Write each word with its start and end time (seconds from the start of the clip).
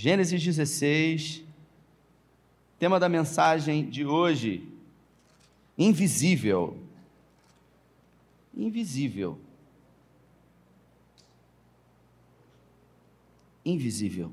Gênesis 0.00 0.40
16, 0.40 1.44
tema 2.78 3.00
da 3.00 3.08
mensagem 3.08 3.90
de 3.90 4.06
hoje: 4.06 4.62
invisível. 5.76 6.78
Invisível. 8.56 9.40
Invisível. 13.64 14.32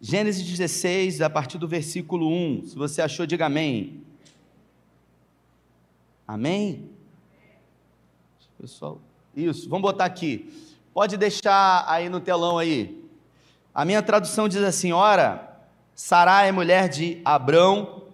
Gênesis 0.00 0.46
16, 0.46 1.20
a 1.20 1.28
partir 1.28 1.58
do 1.58 1.66
versículo 1.66 2.28
1. 2.28 2.66
Se 2.66 2.76
você 2.76 3.02
achou, 3.02 3.26
diga 3.26 3.46
amém. 3.46 4.04
Amém? 6.28 6.88
Pessoal, 8.56 9.00
isso, 9.34 9.68
vamos 9.68 9.82
botar 9.82 10.04
aqui. 10.04 10.52
Pode 10.92 11.16
deixar 11.16 11.84
aí 11.88 12.08
no 12.08 12.20
telão 12.20 12.58
aí. 12.58 13.00
A 13.72 13.84
minha 13.84 14.02
tradução 14.02 14.48
diz 14.48 14.62
assim: 14.62 14.92
Ora, 14.92 15.58
Sarai, 15.94 16.50
mulher 16.50 16.88
de 16.88 17.20
Abrão, 17.24 18.04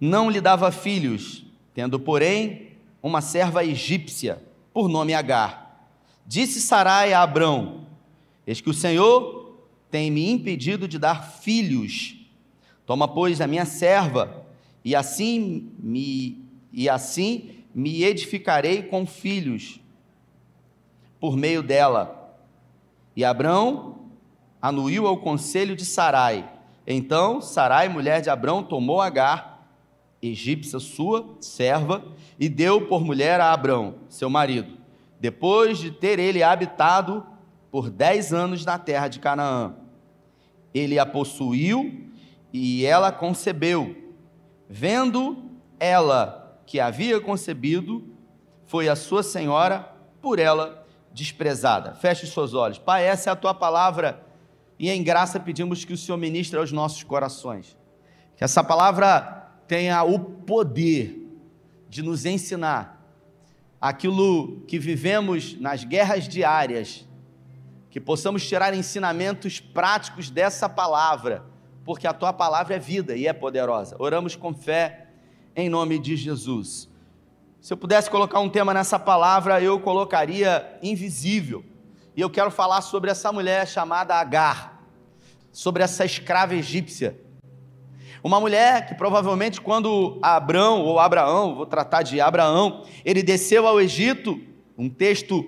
não 0.00 0.30
lhe 0.30 0.40
dava 0.40 0.72
filhos, 0.72 1.44
tendo, 1.74 2.00
porém, 2.00 2.72
uma 3.02 3.20
serva 3.20 3.64
egípcia, 3.64 4.42
por 4.72 4.88
nome 4.88 5.12
Agar. 5.12 5.86
Disse 6.26 6.60
Sarai 6.60 7.12
a 7.12 7.22
Abrão: 7.22 7.86
Eis 8.46 8.60
que 8.60 8.70
o 8.70 8.74
Senhor 8.74 9.58
tem 9.90 10.10
me 10.10 10.30
impedido 10.30 10.88
de 10.88 10.98
dar 10.98 11.22
filhos. 11.22 12.16
Toma, 12.86 13.06
pois, 13.06 13.42
a 13.42 13.46
minha 13.46 13.66
serva, 13.66 14.46
e 14.82 14.96
assim 14.96 15.70
me 15.78 16.40
e 16.72 16.88
assim 16.88 17.50
me 17.74 18.02
edificarei 18.02 18.82
com 18.82 19.06
filhos 19.06 19.81
por 21.22 21.36
meio 21.36 21.62
dela. 21.62 22.34
E 23.14 23.24
Abrão 23.24 24.10
anuiu 24.60 25.06
ao 25.06 25.18
conselho 25.18 25.76
de 25.76 25.84
Sarai. 25.84 26.50
Então 26.84 27.40
Sarai, 27.40 27.88
mulher 27.88 28.20
de 28.20 28.28
Abrão, 28.28 28.60
tomou 28.60 29.00
Agar, 29.00 29.68
egípcia 30.20 30.80
sua 30.80 31.36
serva, 31.40 32.04
e 32.40 32.48
deu 32.48 32.88
por 32.88 33.04
mulher 33.04 33.40
a 33.40 33.52
Abrão, 33.52 33.94
seu 34.08 34.28
marido, 34.28 34.76
depois 35.20 35.78
de 35.78 35.92
ter 35.92 36.18
ele 36.18 36.42
habitado 36.42 37.24
por 37.70 37.88
dez 37.88 38.32
anos 38.32 38.64
na 38.64 38.76
terra 38.76 39.06
de 39.06 39.20
Canaã. 39.20 39.76
Ele 40.74 40.98
a 40.98 41.06
possuiu 41.06 42.10
e 42.52 42.84
ela 42.84 43.12
concebeu. 43.12 43.94
Vendo 44.68 45.36
ela 45.78 46.60
que 46.66 46.80
havia 46.80 47.20
concebido 47.20 48.08
foi 48.64 48.88
a 48.88 48.96
sua 48.96 49.22
senhora, 49.22 49.88
por 50.20 50.40
ela 50.40 50.81
desprezada. 51.12 51.94
Feche 51.94 52.24
os 52.24 52.32
seus 52.32 52.54
olhos. 52.54 52.78
Pai, 52.78 53.04
essa 53.06 53.30
é 53.30 53.32
a 53.32 53.36
tua 53.36 53.54
palavra 53.54 54.24
e 54.78 54.90
em 54.90 55.02
graça 55.02 55.38
pedimos 55.38 55.84
que 55.84 55.92
o 55.92 55.96
Senhor 55.96 56.18
ministre 56.18 56.58
aos 56.58 56.72
nossos 56.72 57.02
corações. 57.02 57.76
Que 58.36 58.44
essa 58.44 58.64
palavra 58.64 59.48
tenha 59.68 60.02
o 60.02 60.18
poder 60.18 61.18
de 61.88 62.02
nos 62.02 62.24
ensinar 62.24 63.00
aquilo 63.80 64.60
que 64.66 64.78
vivemos 64.78 65.58
nas 65.60 65.84
guerras 65.84 66.28
diárias, 66.28 67.06
que 67.90 68.00
possamos 68.00 68.46
tirar 68.46 68.74
ensinamentos 68.74 69.60
práticos 69.60 70.30
dessa 70.30 70.68
palavra, 70.68 71.44
porque 71.84 72.06
a 72.06 72.12
tua 72.12 72.32
palavra 72.32 72.76
é 72.76 72.78
vida 72.78 73.16
e 73.16 73.26
é 73.26 73.32
poderosa. 73.32 73.96
Oramos 73.98 74.36
com 74.36 74.54
fé 74.54 75.08
em 75.54 75.68
nome 75.68 75.98
de 75.98 76.16
Jesus. 76.16 76.88
Se 77.62 77.72
eu 77.72 77.76
pudesse 77.76 78.10
colocar 78.10 78.40
um 78.40 78.48
tema 78.48 78.74
nessa 78.74 78.98
palavra, 78.98 79.62
eu 79.62 79.78
colocaria 79.78 80.76
invisível. 80.82 81.64
E 82.16 82.20
eu 82.20 82.28
quero 82.28 82.50
falar 82.50 82.80
sobre 82.80 83.08
essa 83.08 83.30
mulher 83.30 83.68
chamada 83.68 84.16
Agar, 84.16 84.82
sobre 85.52 85.84
essa 85.84 86.04
escrava 86.04 86.56
egípcia. 86.56 87.16
Uma 88.20 88.40
mulher 88.40 88.88
que 88.88 88.96
provavelmente 88.96 89.60
quando 89.60 90.18
Abraão 90.20 90.82
ou 90.82 90.98
Abraão, 90.98 91.54
vou 91.54 91.64
tratar 91.64 92.02
de 92.02 92.20
Abraão, 92.20 92.82
ele 93.04 93.22
desceu 93.22 93.64
ao 93.64 93.80
Egito, 93.80 94.40
um 94.76 94.90
texto 94.90 95.44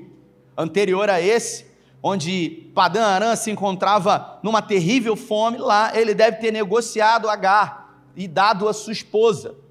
anterior 0.57 1.11
a 1.11 1.21
esse, 1.21 1.67
onde 2.01 2.71
Padã 2.77 3.07
Arã 3.07 3.35
se 3.35 3.51
encontrava 3.51 4.39
numa 4.41 4.63
terrível 4.63 5.17
fome, 5.17 5.59
lá 5.59 5.91
ele 5.99 6.15
deve 6.15 6.37
ter 6.37 6.53
negociado 6.53 7.29
Agar 7.29 8.05
e 8.15 8.29
dado 8.29 8.69
a 8.69 8.73
sua 8.73 8.93
esposa 8.93 9.64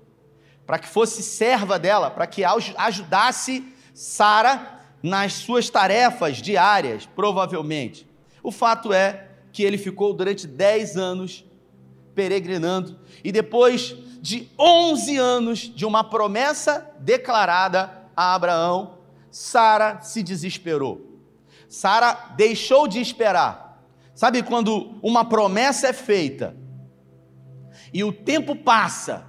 para 0.66 0.79
que 0.79 0.88
fosse 0.88 1.22
serva 1.22 1.78
dela, 1.78 2.09
para 2.09 2.28
que 2.28 2.44
ajudasse 2.44 3.63
Sara 3.94 4.79
nas 5.01 5.34
suas 5.34 5.69
tarefas 5.69 6.38
diárias, 6.38 7.06
provavelmente. 7.06 8.07
O 8.41 8.51
fato 8.51 8.94
é 8.94 9.28
que 9.52 9.63
ele 9.63 9.78
ficou 9.78 10.13
durante 10.13 10.47
10 10.47 10.97
anos 10.97 11.46
peregrinando 12.16 13.00
e 13.23 13.31
depois 13.31 13.96
de 14.22 14.50
11 14.57 15.18
anos 15.18 15.59
de 15.59 15.85
uma 15.85 16.03
promessa 16.03 16.90
declarada 17.00 17.91
a 18.16 18.34
Abraão, 18.34 19.00
Sara 19.29 20.02
se 20.02 20.23
desesperou. 20.23 21.19
Sara 21.68 22.34
deixou 22.38 22.88
de 22.88 23.00
esperar. 23.00 23.84
Sabe 24.16 24.44
quando 24.44 24.97
uma 25.02 25.25
promessa 25.25 25.88
é 25.88 25.94
feita 25.94 26.56
e 27.94 28.03
o 28.03 28.13
tempo 28.13 28.56
passa 28.56 29.28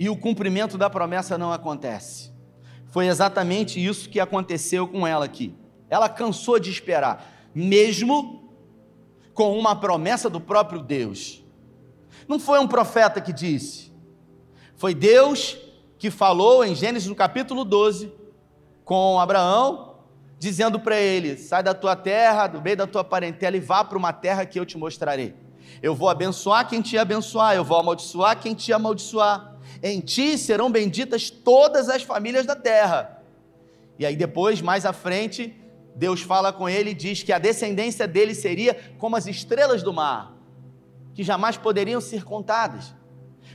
e 0.00 0.08
o 0.08 0.16
cumprimento 0.16 0.78
da 0.78 0.88
promessa 0.88 1.36
não 1.36 1.52
acontece. 1.52 2.32
Foi 2.86 3.06
exatamente 3.06 3.84
isso 3.84 4.08
que 4.08 4.18
aconteceu 4.18 4.88
com 4.88 5.06
ela 5.06 5.26
aqui. 5.26 5.54
Ela 5.90 6.08
cansou 6.08 6.58
de 6.58 6.70
esperar, 6.70 7.30
mesmo 7.54 8.50
com 9.34 9.58
uma 9.58 9.76
promessa 9.76 10.30
do 10.30 10.40
próprio 10.40 10.80
Deus. 10.80 11.44
Não 12.26 12.40
foi 12.40 12.58
um 12.58 12.66
profeta 12.66 13.20
que 13.20 13.30
disse, 13.30 13.92
foi 14.74 14.94
Deus 14.94 15.58
que 15.98 16.10
falou 16.10 16.64
em 16.64 16.74
Gênesis 16.74 17.06
no 17.06 17.14
capítulo 17.14 17.62
12 17.62 18.10
com 18.82 19.20
Abraão, 19.20 19.96
dizendo 20.38 20.80
para 20.80 20.98
ele: 20.98 21.36
sai 21.36 21.62
da 21.62 21.74
tua 21.74 21.94
terra, 21.94 22.46
do 22.46 22.62
meio 22.62 22.78
da 22.78 22.86
tua 22.86 23.04
parentela 23.04 23.54
e 23.54 23.60
vá 23.60 23.84
para 23.84 23.98
uma 23.98 24.14
terra 24.14 24.46
que 24.46 24.58
eu 24.58 24.64
te 24.64 24.78
mostrarei. 24.78 25.34
Eu 25.82 25.94
vou 25.94 26.08
abençoar 26.08 26.66
quem 26.66 26.80
te 26.80 26.96
abençoar, 26.96 27.54
eu 27.54 27.62
vou 27.62 27.78
amaldiçoar 27.78 28.40
quem 28.40 28.54
te 28.54 28.72
amaldiçoar. 28.72 29.59
Em 29.82 30.00
ti 30.00 30.36
serão 30.36 30.70
benditas 30.70 31.30
todas 31.30 31.88
as 31.88 32.02
famílias 32.02 32.44
da 32.44 32.54
terra. 32.54 33.22
E 33.98 34.04
aí 34.04 34.16
depois, 34.16 34.60
mais 34.60 34.84
à 34.84 34.92
frente, 34.92 35.54
Deus 35.94 36.20
fala 36.22 36.52
com 36.52 36.68
ele 36.68 36.90
e 36.90 36.94
diz 36.94 37.22
que 37.22 37.32
a 37.32 37.38
descendência 37.38 38.06
dele 38.06 38.34
seria 38.34 38.74
como 38.98 39.16
as 39.16 39.26
estrelas 39.26 39.82
do 39.82 39.92
mar, 39.92 40.34
que 41.14 41.22
jamais 41.22 41.56
poderiam 41.56 42.00
ser 42.00 42.24
contadas, 42.24 42.94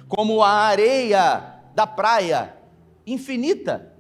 como 0.08 0.44
a 0.44 0.52
areia 0.52 1.56
da 1.74 1.88
praia, 1.88 2.56
infinita. 3.06 3.92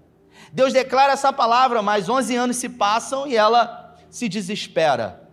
Deus 0.52 0.74
declara 0.74 1.14
essa 1.14 1.34
palavra, 1.34 1.81
mas 1.81 2.09
11 2.09 2.35
anos 2.35 2.58
se 2.58 2.69
passam 2.69 3.28
e 3.28 3.35
ela 3.35 3.96
se 4.09 4.30
desespera. 4.30 5.30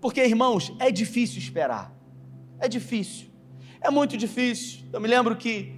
Porque, 0.00 0.22
irmãos, 0.22 0.72
é 0.78 0.90
difícil 0.90 1.38
esperar. 1.38 1.92
É 2.58 2.68
difícil. 2.68 3.28
É 3.80 3.90
muito 3.90 4.16
difícil. 4.16 4.80
Eu 4.92 5.00
me 5.00 5.08
lembro 5.08 5.36
que 5.36 5.72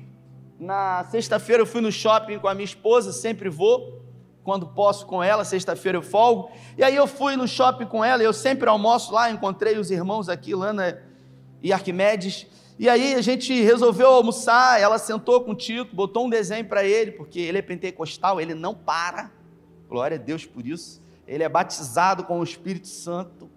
na 0.58 1.04
sexta-feira 1.10 1.62
eu 1.62 1.66
fui 1.66 1.80
no 1.80 1.92
shopping 1.92 2.38
com 2.38 2.48
a 2.48 2.54
minha 2.54 2.64
esposa, 2.64 3.12
sempre 3.12 3.48
vou, 3.48 4.02
quando 4.42 4.66
posso 4.66 5.06
com 5.06 5.22
ela, 5.22 5.44
sexta-feira 5.44 5.98
eu 5.98 6.02
folgo. 6.02 6.50
E 6.76 6.82
aí 6.82 6.96
eu 6.96 7.06
fui 7.06 7.36
no 7.36 7.46
shopping 7.46 7.86
com 7.86 8.04
ela, 8.04 8.22
eu 8.22 8.32
sempre 8.32 8.68
almoço 8.68 9.12
lá, 9.12 9.30
encontrei 9.30 9.78
os 9.78 9.90
irmãos 9.90 10.28
aqui, 10.28 10.54
Lana 10.54 11.00
e 11.62 11.72
Arquimedes. 11.72 12.46
E 12.78 12.88
aí 12.88 13.14
a 13.14 13.20
gente 13.20 13.52
resolveu 13.60 14.08
almoçar, 14.08 14.80
ela 14.80 14.98
sentou 14.98 15.42
com 15.42 15.52
o 15.52 15.54
Tito, 15.54 15.94
botou 15.94 16.26
um 16.26 16.30
desenho 16.30 16.64
para 16.64 16.84
ele, 16.84 17.12
porque 17.12 17.38
ele 17.40 17.58
é 17.58 17.62
pentecostal, 17.62 18.40
ele 18.40 18.54
não 18.54 18.74
para. 18.74 19.30
Glória 19.88 20.16
a 20.16 20.20
Deus 20.20 20.44
por 20.44 20.66
isso. 20.66 21.00
Ele 21.26 21.42
é 21.42 21.48
batizado 21.48 22.24
com 22.24 22.40
o 22.40 22.42
Espírito 22.42 22.88
Santo. 22.88 23.50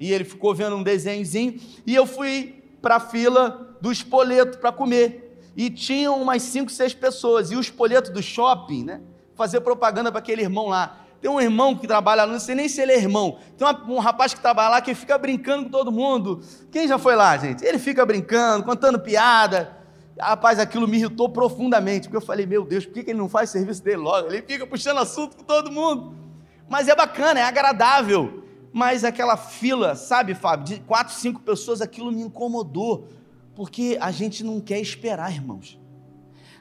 E 0.00 0.12
ele 0.12 0.24
ficou 0.24 0.54
vendo 0.54 0.76
um 0.76 0.82
desenhozinho, 0.82 1.60
e 1.86 1.94
eu 1.94 2.06
fui 2.06 2.62
para 2.82 2.96
a 2.96 3.00
fila 3.00 3.76
do 3.80 3.92
espoleto 3.92 4.58
para 4.58 4.72
comer 4.72 5.23
e 5.56 5.70
tinham 5.70 6.20
umas 6.20 6.42
5, 6.42 6.70
6 6.70 6.94
pessoas. 6.94 7.50
E 7.50 7.56
o 7.56 7.60
espoleto 7.60 8.12
do 8.12 8.22
shopping, 8.22 8.84
né? 8.84 9.00
Fazer 9.34 9.60
propaganda 9.60 10.10
para 10.10 10.18
aquele 10.18 10.42
irmão 10.42 10.68
lá. 10.68 11.00
Tem 11.20 11.30
um 11.30 11.40
irmão 11.40 11.74
que 11.74 11.86
trabalha 11.86 12.24
lá, 12.24 12.32
não 12.32 12.38
sei 12.38 12.54
nem 12.54 12.68
se 12.68 12.82
ele 12.82 12.92
é 12.92 12.98
irmão. 12.98 13.38
Tem 13.56 13.66
um 13.88 13.98
rapaz 13.98 14.34
que 14.34 14.40
trabalha 14.40 14.68
lá 14.68 14.80
que 14.82 14.94
fica 14.94 15.16
brincando 15.16 15.64
com 15.64 15.70
todo 15.70 15.90
mundo. 15.90 16.42
Quem 16.70 16.86
já 16.86 16.98
foi 16.98 17.16
lá, 17.16 17.36
gente? 17.38 17.64
Ele 17.64 17.78
fica 17.78 18.04
brincando, 18.04 18.62
contando 18.62 18.98
piada. 18.98 19.74
Rapaz, 20.20 20.58
aquilo 20.58 20.86
me 20.86 20.98
irritou 20.98 21.28
profundamente, 21.28 22.08
porque 22.08 22.18
eu 22.18 22.26
falei, 22.26 22.44
meu 22.44 22.64
Deus, 22.64 22.84
por 22.84 22.92
que 22.92 23.10
ele 23.10 23.18
não 23.18 23.28
faz 23.28 23.50
serviço 23.50 23.82
dele 23.82 23.96
logo? 23.96 24.28
Ele 24.28 24.42
fica 24.42 24.66
puxando 24.66 24.98
assunto 24.98 25.36
com 25.36 25.42
todo 25.42 25.72
mundo. 25.72 26.14
Mas 26.68 26.88
é 26.88 26.94
bacana, 26.94 27.40
é 27.40 27.42
agradável. 27.42 28.44
Mas 28.72 29.02
aquela 29.02 29.36
fila, 29.36 29.94
sabe, 29.94 30.34
Fábio, 30.34 30.66
de 30.66 30.80
quatro, 30.80 31.14
cinco 31.14 31.40
pessoas, 31.40 31.80
aquilo 31.80 32.12
me 32.12 32.22
incomodou. 32.22 33.08
Porque 33.54 33.96
a 34.00 34.10
gente 34.10 34.42
não 34.42 34.60
quer 34.60 34.80
esperar, 34.80 35.32
irmãos. 35.32 35.78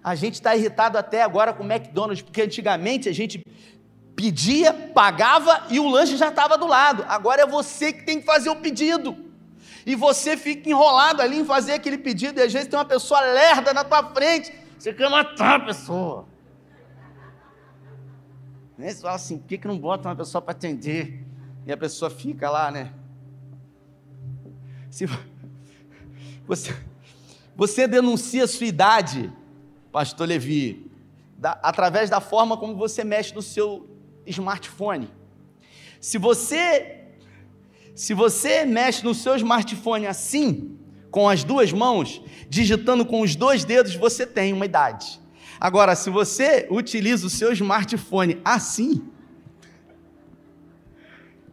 A 0.04 0.16
gente 0.16 0.36
está 0.36 0.56
irritado 0.56 0.98
até 0.98 1.22
agora 1.22 1.54
com 1.54 1.64
o 1.64 1.72
McDonald's, 1.72 2.22
porque 2.22 2.42
antigamente 2.42 3.08
a 3.08 3.14
gente 3.14 3.44
pedia, 4.16 4.74
pagava 4.74 5.68
e 5.70 5.80
o 5.80 5.90
lanche 5.90 6.18
já 6.18 6.30
estava 6.30 6.58
do 6.58 6.68
lado. 6.68 7.04
Agora 7.08 7.42
é 7.42 7.48
você 7.48 7.94
que 7.94 8.04
tem 8.04 8.20
que 8.20 8.26
fazer 8.26 8.50
o 8.50 8.56
pedido. 8.58 9.16
E 9.86 9.96
você 9.96 10.38
fica 10.38 10.70
enrolado 10.70 11.22
ali 11.22 11.40
em 11.40 11.46
fazer 11.46 11.74
aquele 11.74 11.98
pedido, 11.98 12.40
e 12.40 12.44
às 12.44 12.54
vezes 12.54 12.68
tem 12.68 12.78
uma 12.78 12.86
pessoa 12.86 13.20
lerda 13.22 13.74
na 13.74 13.84
tua 13.84 14.04
frente, 14.14 14.54
você 14.78 14.94
quer 14.94 15.10
matar 15.10 15.62
a 15.62 15.66
pessoa. 15.66 16.26
Né? 18.78 18.90
Você 18.90 19.02
fala 19.02 19.16
assim, 19.16 19.38
por 19.38 19.48
que, 19.48 19.58
que 19.58 19.68
não 19.68 19.78
bota 19.78 20.08
uma 20.10 20.16
pessoa 20.16 20.42
para 20.42 20.52
atender? 20.52 21.26
E 21.66 21.72
a 21.72 21.78
pessoa 21.78 22.10
fica 22.10 22.50
lá, 22.50 22.72
né? 22.72 22.94
Se 24.90 25.06
você, 26.46 26.76
você 27.56 27.88
denuncia 27.88 28.44
a 28.44 28.48
sua 28.48 28.68
idade, 28.68 29.32
pastor 29.92 30.28
Levi, 30.28 30.92
da, 31.38 31.52
através 31.64 32.10
da 32.10 32.20
forma 32.20 32.58
como 32.58 32.76
você 32.76 33.04
mexe 33.04 33.34
no 33.34 33.42
seu 33.42 33.90
smartphone. 34.26 35.10
Se 36.00 36.18
você 36.18 37.00
se 37.96 38.14
você 38.14 38.66
mexe 38.66 39.04
no 39.04 39.14
seu 39.14 39.36
smartphone 39.36 40.08
assim, 40.08 40.80
com 41.12 41.30
as 41.30 41.44
duas 41.44 41.72
mãos, 41.72 42.24
digitando 42.50 43.06
com 43.06 43.22
os 43.22 43.36
dois 43.36 43.64
dedos, 43.64 43.94
você 43.96 44.26
tem 44.26 44.52
uma 44.52 44.66
idade. 44.66 45.22
Agora, 45.60 45.96
se 45.96 46.10
você 46.10 46.68
utiliza 46.72 47.28
o 47.28 47.30
seu 47.30 47.54
smartphone 47.54 48.42
assim, 48.44 49.08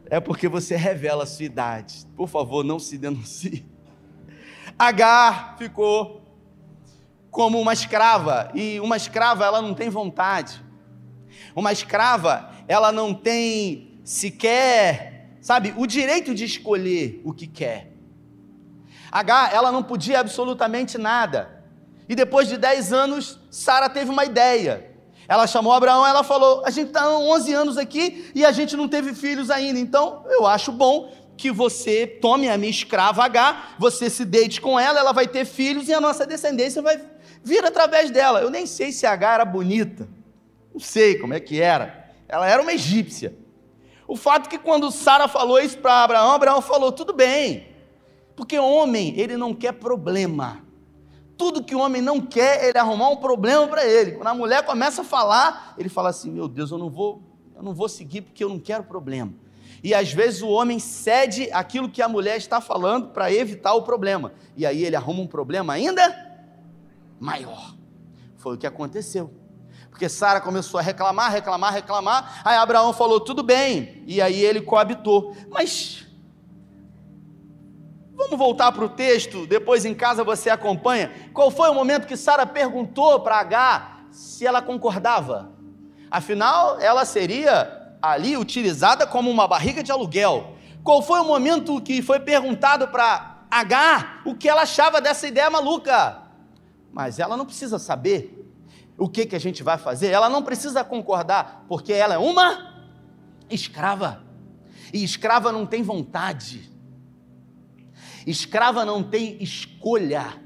é 0.06 0.18
porque 0.18 0.48
você 0.48 0.76
revela 0.76 1.24
a 1.24 1.26
sua 1.26 1.44
idade. 1.44 2.06
Por 2.16 2.26
favor, 2.26 2.64
não 2.64 2.78
se 2.78 2.96
denuncie. 2.96 3.64
Agar 4.80 5.56
ficou 5.58 6.22
como 7.30 7.60
uma 7.60 7.74
escrava, 7.74 8.50
e 8.54 8.80
uma 8.80 8.96
escrava 8.96 9.44
ela 9.44 9.60
não 9.60 9.74
tem 9.74 9.90
vontade. 9.90 10.64
Uma 11.54 11.70
escrava, 11.70 12.50
ela 12.66 12.90
não 12.90 13.12
tem 13.12 14.00
sequer, 14.02 15.36
sabe, 15.42 15.74
o 15.76 15.86
direito 15.86 16.34
de 16.34 16.46
escolher 16.46 17.20
o 17.26 17.34
que 17.34 17.46
quer. 17.46 17.92
Agar, 19.12 19.52
ela 19.52 19.70
não 19.70 19.82
podia 19.82 20.18
absolutamente 20.18 20.96
nada. 20.96 21.62
E 22.08 22.14
depois 22.14 22.48
de 22.48 22.56
10 22.56 22.90
anos, 22.90 23.38
Sara 23.50 23.90
teve 23.90 24.10
uma 24.10 24.24
ideia. 24.24 24.96
Ela 25.28 25.46
chamou 25.46 25.74
Abraão, 25.74 26.06
ela 26.06 26.24
falou: 26.24 26.64
"A 26.64 26.70
gente 26.70 26.88
está 26.88 27.06
11 27.06 27.52
anos 27.52 27.76
aqui 27.76 28.32
e 28.34 28.46
a 28.46 28.50
gente 28.50 28.78
não 28.78 28.88
teve 28.88 29.12
filhos 29.14 29.50
ainda. 29.50 29.78
Então, 29.78 30.24
eu 30.30 30.46
acho 30.46 30.72
bom 30.72 31.12
que 31.40 31.50
você 31.50 32.06
tome 32.06 32.50
a 32.50 32.58
minha 32.58 32.70
escrava 32.70 33.24
H, 33.24 33.76
você 33.78 34.10
se 34.10 34.26
deite 34.26 34.60
com 34.60 34.78
ela, 34.78 34.98
ela 34.98 35.12
vai 35.12 35.26
ter 35.26 35.46
filhos 35.46 35.88
e 35.88 35.94
a 35.94 36.00
nossa 36.00 36.26
descendência 36.26 36.82
vai 36.82 37.00
vir 37.42 37.64
através 37.64 38.10
dela. 38.10 38.42
Eu 38.42 38.50
nem 38.50 38.66
sei 38.66 38.92
se 38.92 39.06
H 39.06 39.34
era 39.34 39.44
bonita. 39.46 40.06
Não 40.70 40.80
sei 40.80 41.18
como 41.18 41.32
é 41.32 41.40
que 41.40 41.58
era. 41.58 42.10
Ela 42.28 42.46
era 42.46 42.60
uma 42.60 42.74
egípcia. 42.74 43.34
O 44.06 44.16
fato 44.16 44.48
é 44.48 44.50
que 44.50 44.58
quando 44.58 44.90
Sara 44.90 45.28
falou 45.28 45.58
isso 45.58 45.78
para 45.78 46.04
Abraão, 46.04 46.32
Abraão 46.32 46.60
falou: 46.60 46.92
"Tudo 46.92 47.14
bem". 47.14 47.68
Porque 48.36 48.58
homem, 48.58 49.18
ele 49.18 49.36
não 49.36 49.54
quer 49.54 49.72
problema 49.72 50.62
tudo 51.38 51.64
que 51.64 51.74
o 51.74 51.78
homem 51.78 52.02
não 52.02 52.20
quer, 52.20 52.68
ele 52.68 52.76
arrumar 52.76 53.08
um 53.08 53.16
problema 53.16 53.66
para 53.66 53.82
ele. 53.86 54.12
Quando 54.12 54.26
a 54.26 54.34
mulher 54.34 54.62
começa 54.62 55.00
a 55.00 55.04
falar, 55.04 55.74
ele 55.78 55.88
fala 55.88 56.10
assim: 56.10 56.30
"Meu 56.30 56.46
Deus, 56.46 56.70
eu 56.70 56.76
não 56.76 56.90
vou, 56.90 57.22
eu 57.56 57.62
não 57.62 57.72
vou 57.72 57.88
seguir 57.88 58.20
porque 58.20 58.44
eu 58.44 58.50
não 58.50 58.58
quero 58.58 58.84
problema". 58.84 59.32
E 59.82 59.94
às 59.94 60.12
vezes 60.12 60.42
o 60.42 60.48
homem 60.48 60.78
cede 60.78 61.48
aquilo 61.52 61.88
que 61.88 62.02
a 62.02 62.08
mulher 62.08 62.36
está 62.36 62.60
falando 62.60 63.08
para 63.08 63.32
evitar 63.32 63.74
o 63.74 63.82
problema. 63.82 64.32
E 64.56 64.66
aí 64.66 64.84
ele 64.84 64.96
arruma 64.96 65.22
um 65.22 65.26
problema 65.26 65.72
ainda 65.72 66.14
maior. 67.18 67.74
Foi 68.36 68.54
o 68.54 68.58
que 68.58 68.66
aconteceu. 68.66 69.32
Porque 69.90 70.08
Sara 70.08 70.40
começou 70.40 70.78
a 70.78 70.82
reclamar, 70.82 71.30
reclamar, 71.30 71.72
reclamar. 71.72 72.42
Aí 72.44 72.56
Abraão 72.56 72.92
falou: 72.92 73.20
tudo 73.20 73.42
bem. 73.42 74.02
E 74.06 74.20
aí 74.20 74.42
ele 74.42 74.60
coabitou. 74.60 75.34
Mas 75.50 76.06
Vamos 78.20 78.36
voltar 78.36 78.70
para 78.70 78.84
o 78.84 78.88
texto, 78.88 79.46
depois 79.46 79.86
em 79.86 79.94
casa 79.94 80.22
você 80.22 80.50
acompanha. 80.50 81.10
Qual 81.32 81.50
foi 81.50 81.70
o 81.70 81.74
momento 81.74 82.06
que 82.06 82.18
Sara 82.18 82.44
perguntou 82.44 83.20
para 83.20 83.40
H 83.40 84.02
se 84.10 84.46
ela 84.46 84.60
concordava? 84.60 85.50
Afinal, 86.10 86.78
ela 86.80 87.06
seria 87.06 87.79
ali 88.00 88.36
utilizada 88.36 89.06
como 89.06 89.30
uma 89.30 89.46
barriga 89.46 89.82
de 89.82 89.92
aluguel. 89.92 90.56
Qual 90.82 91.02
foi 91.02 91.20
o 91.20 91.24
momento 91.24 91.80
que 91.80 92.00
foi 92.02 92.20
perguntado 92.20 92.88
para 92.88 93.44
H 93.50 94.22
o 94.24 94.34
que 94.34 94.48
ela 94.48 94.62
achava 94.62 95.00
dessa 95.00 95.26
ideia 95.26 95.50
maluca? 95.50 96.22
Mas 96.92 97.18
ela 97.18 97.36
não 97.36 97.44
precisa 97.44 97.78
saber 97.78 98.36
o 98.96 99.08
que, 99.08 99.24
que 99.24 99.36
a 99.36 99.40
gente 99.40 99.62
vai 99.62 99.78
fazer, 99.78 100.08
ela 100.08 100.28
não 100.28 100.42
precisa 100.42 100.84
concordar, 100.84 101.64
porque 101.66 101.92
ela 101.92 102.14
é 102.14 102.18
uma 102.18 102.84
escrava. 103.48 104.22
E 104.92 105.02
escrava 105.02 105.50
não 105.52 105.64
tem 105.64 105.82
vontade. 105.82 106.70
Escrava 108.26 108.84
não 108.84 109.02
tem 109.02 109.42
escolha. 109.42 110.42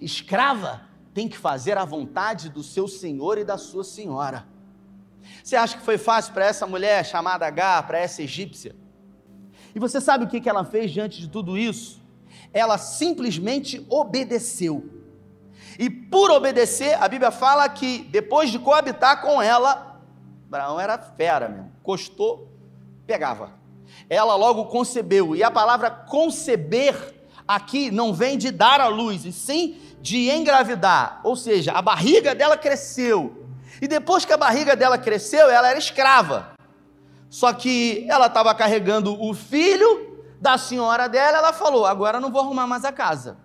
Escrava 0.00 0.88
tem 1.14 1.28
que 1.28 1.38
fazer 1.38 1.76
a 1.76 1.84
vontade 1.84 2.48
do 2.48 2.62
seu 2.62 2.86
senhor 2.86 3.38
e 3.38 3.44
da 3.44 3.58
sua 3.58 3.84
senhora. 3.84 4.46
Você 5.42 5.56
acha 5.56 5.76
que 5.76 5.84
foi 5.84 5.98
fácil 5.98 6.32
para 6.32 6.46
essa 6.46 6.66
mulher 6.66 7.04
chamada 7.04 7.46
H, 7.46 7.82
para 7.84 7.98
essa 7.98 8.22
egípcia? 8.22 8.74
E 9.74 9.78
você 9.78 10.00
sabe 10.00 10.24
o 10.24 10.28
que 10.28 10.48
ela 10.48 10.64
fez 10.64 10.90
diante 10.90 11.20
de 11.20 11.28
tudo 11.28 11.56
isso? 11.56 12.00
Ela 12.52 12.78
simplesmente 12.78 13.84
obedeceu. 13.88 14.90
E 15.78 15.88
por 15.88 16.30
obedecer, 16.30 17.00
a 17.00 17.08
Bíblia 17.08 17.30
fala 17.30 17.68
que 17.68 18.00
depois 18.10 18.50
de 18.50 18.58
coabitar 18.58 19.20
com 19.20 19.40
ela, 19.40 20.00
Abraão 20.46 20.80
era 20.80 20.98
fera 20.98 21.48
mesmo, 21.48 21.72
costou, 21.82 22.48
pegava 23.06 23.58
ela 24.08 24.34
logo 24.34 24.66
concebeu. 24.66 25.34
E 25.34 25.42
a 25.42 25.50
palavra 25.50 25.90
conceber 25.90 27.14
aqui 27.46 27.90
não 27.90 28.12
vem 28.12 28.36
de 28.36 28.50
dar 28.50 28.80
à 28.80 28.88
luz, 28.88 29.24
e 29.24 29.32
sim 29.32 29.78
de 30.00 30.30
engravidar. 30.30 31.20
Ou 31.24 31.36
seja, 31.36 31.72
a 31.72 31.82
barriga 31.82 32.34
dela 32.34 32.56
cresceu. 32.56 33.47
E 33.80 33.88
depois 33.88 34.24
que 34.24 34.32
a 34.32 34.36
barriga 34.36 34.74
dela 34.74 34.98
cresceu, 34.98 35.50
ela 35.50 35.68
era 35.68 35.78
escrava. 35.78 36.52
Só 37.30 37.52
que 37.52 38.06
ela 38.08 38.26
estava 38.26 38.54
carregando 38.54 39.20
o 39.22 39.34
filho 39.34 40.24
da 40.40 40.56
senhora 40.56 41.08
dela, 41.08 41.38
ela 41.38 41.52
falou: 41.52 41.86
agora 41.86 42.18
eu 42.18 42.20
não 42.20 42.30
vou 42.30 42.40
arrumar 42.40 42.66
mais 42.66 42.84
a 42.84 42.92
casa. 42.92 43.36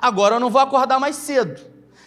Agora 0.00 0.36
eu 0.36 0.40
não 0.40 0.50
vou 0.50 0.60
acordar 0.60 0.98
mais 0.98 1.16
cedo. 1.16 1.60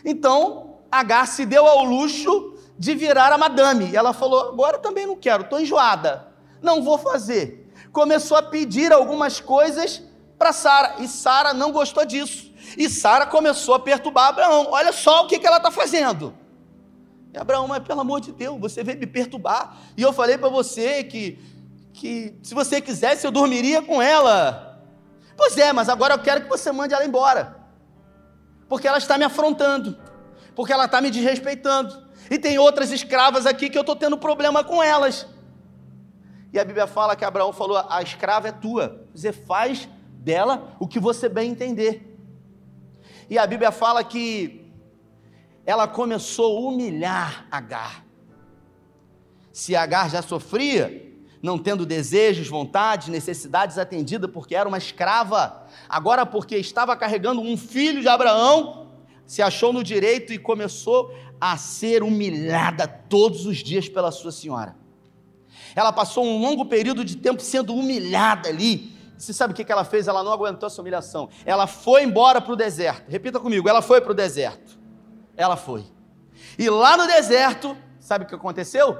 Então, 0.03 0.67
Agar 0.91 1.25
se 1.25 1.45
deu 1.45 1.65
ao 1.65 1.85
luxo 1.85 2.57
de 2.77 2.93
virar 2.93 3.31
a 3.31 3.37
madame. 3.37 3.91
E 3.91 3.95
ela 3.95 4.11
falou: 4.11 4.49
agora 4.49 4.75
eu 4.75 4.81
também 4.81 5.05
não 5.05 5.15
quero, 5.15 5.43
estou 5.43 5.59
enjoada. 5.59 6.27
Não 6.61 6.83
vou 6.83 6.97
fazer 6.97 7.61
começou 7.91 8.37
a 8.37 8.43
pedir 8.43 8.91
algumas 8.91 9.39
coisas 9.39 10.01
para 10.37 10.53
Sara, 10.53 10.95
e 10.99 11.07
Sara 11.07 11.53
não 11.53 11.71
gostou 11.71 12.05
disso. 12.05 12.51
E 12.77 12.89
Sara 12.89 13.25
começou 13.25 13.75
a 13.75 13.79
perturbar 13.79 14.29
Abraão. 14.29 14.67
Olha 14.71 14.91
só 14.91 15.23
o 15.23 15.27
que, 15.27 15.37
que 15.37 15.45
ela 15.45 15.57
está 15.57 15.69
fazendo. 15.69 16.33
E 17.33 17.37
Abraão, 17.37 17.67
mas 17.67 17.83
pelo 17.83 18.01
amor 18.01 18.19
de 18.19 18.31
Deus, 18.31 18.59
você 18.59 18.83
veio 18.83 18.99
me 18.99 19.07
perturbar. 19.07 19.77
E 19.95 20.01
eu 20.01 20.11
falei 20.11 20.37
para 20.37 20.49
você 20.49 21.03
que, 21.03 21.39
que 21.93 22.35
se 22.43 22.53
você 22.53 22.81
quisesse 22.81 23.25
eu 23.25 23.31
dormiria 23.31 23.81
com 23.81 24.01
ela. 24.01 24.81
Pois 25.37 25.57
é, 25.57 25.71
mas 25.71 25.87
agora 25.87 26.15
eu 26.15 26.19
quero 26.19 26.41
que 26.41 26.49
você 26.49 26.71
mande 26.71 26.93
ela 26.93 27.05
embora. 27.05 27.57
Porque 28.67 28.87
ela 28.87 28.97
está 28.97 29.17
me 29.17 29.23
afrontando. 29.23 29.97
Porque 30.55 30.73
ela 30.73 30.85
está 30.85 30.99
me 30.99 31.09
desrespeitando. 31.09 32.05
E 32.29 32.37
tem 32.37 32.57
outras 32.59 32.91
escravas 32.91 33.45
aqui 33.45 33.69
que 33.69 33.77
eu 33.77 33.81
estou 33.81 33.95
tendo 33.95 34.17
problema 34.17 34.63
com 34.63 34.83
elas. 34.83 35.25
E 36.53 36.59
a 36.59 36.65
Bíblia 36.65 36.85
fala 36.85 37.15
que 37.15 37.23
Abraão 37.23 37.53
falou: 37.53 37.77
a 37.89 38.01
escrava 38.01 38.49
é 38.49 38.51
tua, 38.51 39.05
você 39.13 39.31
faz 39.31 39.87
dela 40.11 40.75
o 40.79 40.87
que 40.87 40.99
você 40.99 41.29
bem 41.29 41.51
entender. 41.51 42.17
E 43.29 43.37
a 43.37 43.47
Bíblia 43.47 43.71
fala 43.71 44.03
que 44.03 44.60
ela 45.65 45.87
começou 45.87 46.57
a 46.57 46.69
humilhar 46.69 47.47
Agar. 47.51 48.05
Se 49.51 49.75
Agar 49.75 50.09
já 50.09 50.21
sofria, 50.21 51.11
não 51.41 51.57
tendo 51.57 51.85
desejos, 51.85 52.47
vontades, 52.47 53.07
necessidades 53.07 53.77
atendidas, 53.77 54.29
porque 54.31 54.55
era 54.55 54.67
uma 54.67 54.77
escrava, 54.77 55.65
agora, 55.89 56.25
porque 56.25 56.55
estava 56.57 56.95
carregando 56.95 57.41
um 57.41 57.57
filho 57.57 58.01
de 58.01 58.07
Abraão, 58.07 58.87
se 59.25 59.41
achou 59.41 59.73
no 59.73 59.83
direito 59.83 60.33
e 60.33 60.37
começou 60.37 61.13
a 61.39 61.57
ser 61.57 62.03
humilhada 62.03 62.87
todos 62.87 63.45
os 63.45 63.57
dias 63.57 63.89
pela 63.89 64.11
sua 64.11 64.31
senhora. 64.31 64.75
Ela 65.75 65.91
passou 65.91 66.25
um 66.25 66.39
longo 66.41 66.65
período 66.65 67.03
de 67.03 67.17
tempo 67.17 67.41
sendo 67.41 67.73
humilhada 67.73 68.49
ali. 68.49 68.91
Você 69.17 69.33
sabe 69.33 69.53
o 69.53 69.55
que 69.55 69.71
ela 69.71 69.85
fez? 69.85 70.07
Ela 70.07 70.23
não 70.23 70.33
aguentou 70.33 70.67
essa 70.67 70.81
humilhação. 70.81 71.29
Ela 71.45 71.67
foi 71.67 72.03
embora 72.03 72.41
para 72.41 72.53
o 72.53 72.55
deserto. 72.55 73.09
Repita 73.09 73.39
comigo: 73.39 73.69
ela 73.69 73.81
foi 73.81 74.01
para 74.01 74.11
o 74.11 74.15
deserto. 74.15 74.80
Ela 75.35 75.55
foi. 75.55 75.85
E 76.57 76.69
lá 76.69 76.97
no 76.97 77.07
deserto, 77.07 77.77
sabe 77.99 78.25
o 78.25 78.27
que 78.27 78.35
aconteceu? 78.35 78.97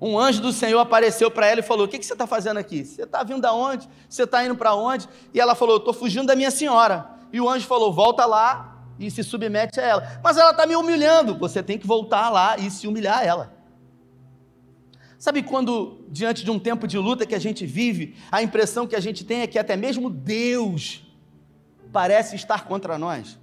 Um 0.00 0.18
anjo 0.18 0.40
do 0.40 0.52
Senhor 0.52 0.78
apareceu 0.78 1.30
para 1.30 1.46
ela 1.46 1.60
e 1.60 1.62
falou: 1.62 1.86
O 1.86 1.88
que, 1.88 1.98
que 1.98 2.06
você 2.06 2.12
está 2.12 2.26
fazendo 2.26 2.58
aqui? 2.58 2.84
Você 2.84 3.02
está 3.02 3.22
vindo 3.22 3.40
da 3.40 3.52
onde? 3.52 3.88
Você 4.08 4.22
está 4.22 4.44
indo 4.44 4.54
para 4.54 4.74
onde? 4.74 5.08
E 5.34 5.40
ela 5.40 5.54
falou: 5.54 5.78
Estou 5.78 5.92
fugindo 5.92 6.26
da 6.26 6.36
minha 6.36 6.50
senhora. 6.50 7.10
E 7.32 7.40
o 7.40 7.48
anjo 7.48 7.66
falou: 7.66 7.92
Volta 7.92 8.24
lá 8.24 8.76
e 8.98 9.10
se 9.10 9.24
submete 9.24 9.80
a 9.80 9.84
ela. 9.84 10.20
Mas 10.22 10.36
ela 10.36 10.52
está 10.52 10.66
me 10.66 10.76
humilhando. 10.76 11.36
Você 11.38 11.62
tem 11.62 11.78
que 11.78 11.86
voltar 11.86 12.30
lá 12.30 12.56
e 12.58 12.70
se 12.70 12.86
humilhar 12.86 13.18
a 13.18 13.24
ela. 13.24 13.58
Sabe 15.18 15.42
quando, 15.42 16.04
diante 16.08 16.44
de 16.44 16.50
um 16.50 16.60
tempo 16.60 16.86
de 16.86 16.96
luta 16.96 17.26
que 17.26 17.34
a 17.34 17.40
gente 17.40 17.66
vive, 17.66 18.16
a 18.30 18.40
impressão 18.40 18.86
que 18.86 18.94
a 18.94 19.00
gente 19.00 19.24
tem 19.24 19.40
é 19.40 19.48
que 19.48 19.58
até 19.58 19.76
mesmo 19.76 20.08
Deus 20.08 21.02
parece 21.92 22.36
estar 22.36 22.66
contra 22.66 22.96
nós? 22.96 23.36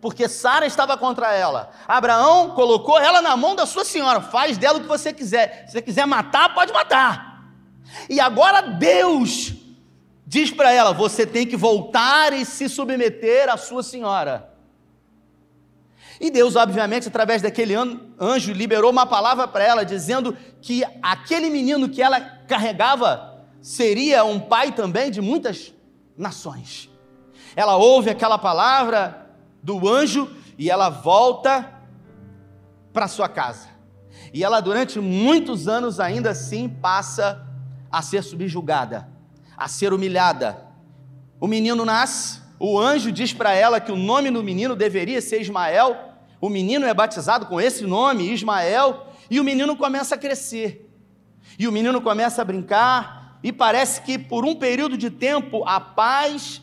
Porque 0.00 0.28
Sara 0.28 0.66
estava 0.66 0.96
contra 0.96 1.32
ela. 1.34 1.70
Abraão 1.86 2.50
colocou 2.50 2.98
ela 2.98 3.20
na 3.20 3.36
mão 3.36 3.54
da 3.54 3.66
sua 3.66 3.84
senhora. 3.84 4.20
Faz 4.20 4.56
dela 4.56 4.78
o 4.78 4.82
que 4.82 4.88
você 4.88 5.12
quiser. 5.12 5.66
Se 5.66 5.72
você 5.72 5.82
quiser 5.82 6.06
matar, 6.06 6.54
pode 6.54 6.72
matar. 6.72 7.44
E 8.08 8.18
agora 8.18 8.62
Deus 8.62 9.52
diz 10.26 10.50
para 10.50 10.72
ela: 10.72 10.92
você 10.92 11.26
tem 11.26 11.46
que 11.46 11.56
voltar 11.56 12.32
e 12.32 12.46
se 12.46 12.68
submeter 12.68 13.50
à 13.50 13.56
sua 13.56 13.82
senhora. 13.82 14.48
E 16.18 16.30
Deus, 16.30 16.54
obviamente, 16.54 17.08
através 17.08 17.40
daquele 17.40 17.74
anjo, 17.74 18.52
liberou 18.52 18.90
uma 18.90 19.06
palavra 19.06 19.48
para 19.48 19.64
ela, 19.64 19.84
dizendo 19.84 20.36
que 20.60 20.84
aquele 21.02 21.48
menino 21.48 21.88
que 21.88 22.02
ela 22.02 22.20
carregava 22.20 23.42
seria 23.62 24.22
um 24.22 24.38
pai 24.38 24.72
também 24.72 25.10
de 25.10 25.20
muitas 25.22 25.72
nações. 26.16 26.90
Ela 27.56 27.76
ouve 27.76 28.10
aquela 28.10 28.38
palavra 28.38 29.19
do 29.62 29.88
anjo 29.88 30.30
e 30.58 30.70
ela 30.70 30.88
volta 30.88 31.80
para 32.92 33.08
sua 33.08 33.28
casa. 33.28 33.68
E 34.32 34.44
ela, 34.44 34.60
durante 34.60 35.00
muitos 35.00 35.68
anos, 35.68 35.98
ainda 35.98 36.30
assim 36.30 36.68
passa 36.68 37.46
a 37.90 38.02
ser 38.02 38.22
subjugada, 38.22 39.08
a 39.56 39.68
ser 39.68 39.92
humilhada. 39.92 40.66
O 41.40 41.46
menino 41.46 41.84
nasce, 41.84 42.40
o 42.58 42.78
anjo 42.78 43.10
diz 43.10 43.32
para 43.32 43.52
ela 43.52 43.80
que 43.80 43.90
o 43.90 43.96
nome 43.96 44.30
do 44.30 44.42
menino 44.42 44.76
deveria 44.76 45.20
ser 45.20 45.40
Ismael, 45.40 45.96
o 46.40 46.48
menino 46.48 46.86
é 46.86 46.94
batizado 46.94 47.46
com 47.46 47.60
esse 47.60 47.84
nome, 47.84 48.32
Ismael, 48.32 49.06
e 49.30 49.40
o 49.40 49.44
menino 49.44 49.76
começa 49.76 50.14
a 50.14 50.18
crescer. 50.18 50.90
E 51.58 51.66
o 51.66 51.72
menino 51.72 52.00
começa 52.00 52.42
a 52.42 52.44
brincar, 52.44 53.38
e 53.42 53.52
parece 53.52 54.02
que 54.02 54.18
por 54.18 54.44
um 54.44 54.54
período 54.54 54.96
de 54.96 55.10
tempo 55.10 55.64
a 55.66 55.80
paz 55.80 56.62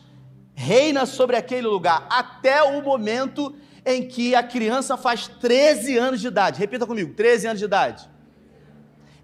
reina 0.58 1.06
sobre 1.06 1.36
aquele 1.36 1.68
lugar, 1.68 2.04
até 2.10 2.60
o 2.64 2.82
momento 2.82 3.54
em 3.86 4.08
que 4.08 4.34
a 4.34 4.42
criança 4.42 4.96
faz 4.96 5.28
13 5.28 5.96
anos 5.96 6.20
de 6.20 6.26
idade. 6.26 6.58
Repita 6.58 6.84
comigo: 6.84 7.14
13 7.14 7.46
anos 7.46 7.58
de 7.60 7.64
idade. 7.64 8.10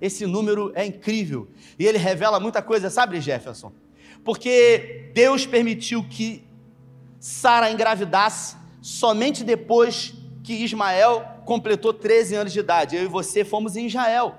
Esse 0.00 0.26
número 0.26 0.71
é 0.76 0.87
incrível 0.87 1.49
e 1.76 1.87
ele 1.87 1.99
revela 1.99 2.38
muita 2.38 2.62
coisa, 2.62 2.88
sabe, 2.88 3.21
Jefferson? 3.21 3.73
Porque 4.23 5.11
Deus 5.12 5.45
permitiu 5.45 6.07
que 6.09 6.45
Sara 7.19 7.69
engravidasse 7.71 8.57
somente 8.81 9.43
depois 9.43 10.14
que 10.45 10.53
Ismael 10.53 11.25
completou 11.45 11.93
13 11.93 12.37
anos 12.37 12.53
de 12.53 12.61
idade. 12.61 12.95
Eu 12.95 13.03
e 13.03 13.09
você 13.09 13.45
fomos 13.45 13.75
em 13.75 13.87
Israel. 13.87 14.37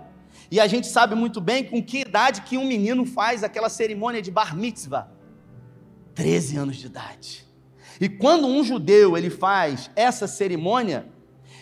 E 0.49 0.61
a 0.61 0.67
gente 0.67 0.87
sabe 0.87 1.13
muito 1.13 1.41
bem 1.41 1.63
com 1.65 1.83
que 1.83 1.99
idade 1.99 2.41
que 2.41 2.57
um 2.57 2.65
menino 2.65 3.05
faz 3.05 3.43
aquela 3.43 3.67
cerimônia 3.67 4.21
de 4.21 4.31
bar 4.31 4.55
mitzvah. 4.55 5.14
13 6.15 6.57
anos 6.57 6.77
de 6.77 6.87
idade. 6.87 7.45
E 7.99 8.09
quando 8.09 8.47
um 8.47 8.63
judeu 8.63 9.17
ele 9.17 9.29
faz 9.29 9.89
essa 9.95 10.27
cerimônia, 10.27 11.07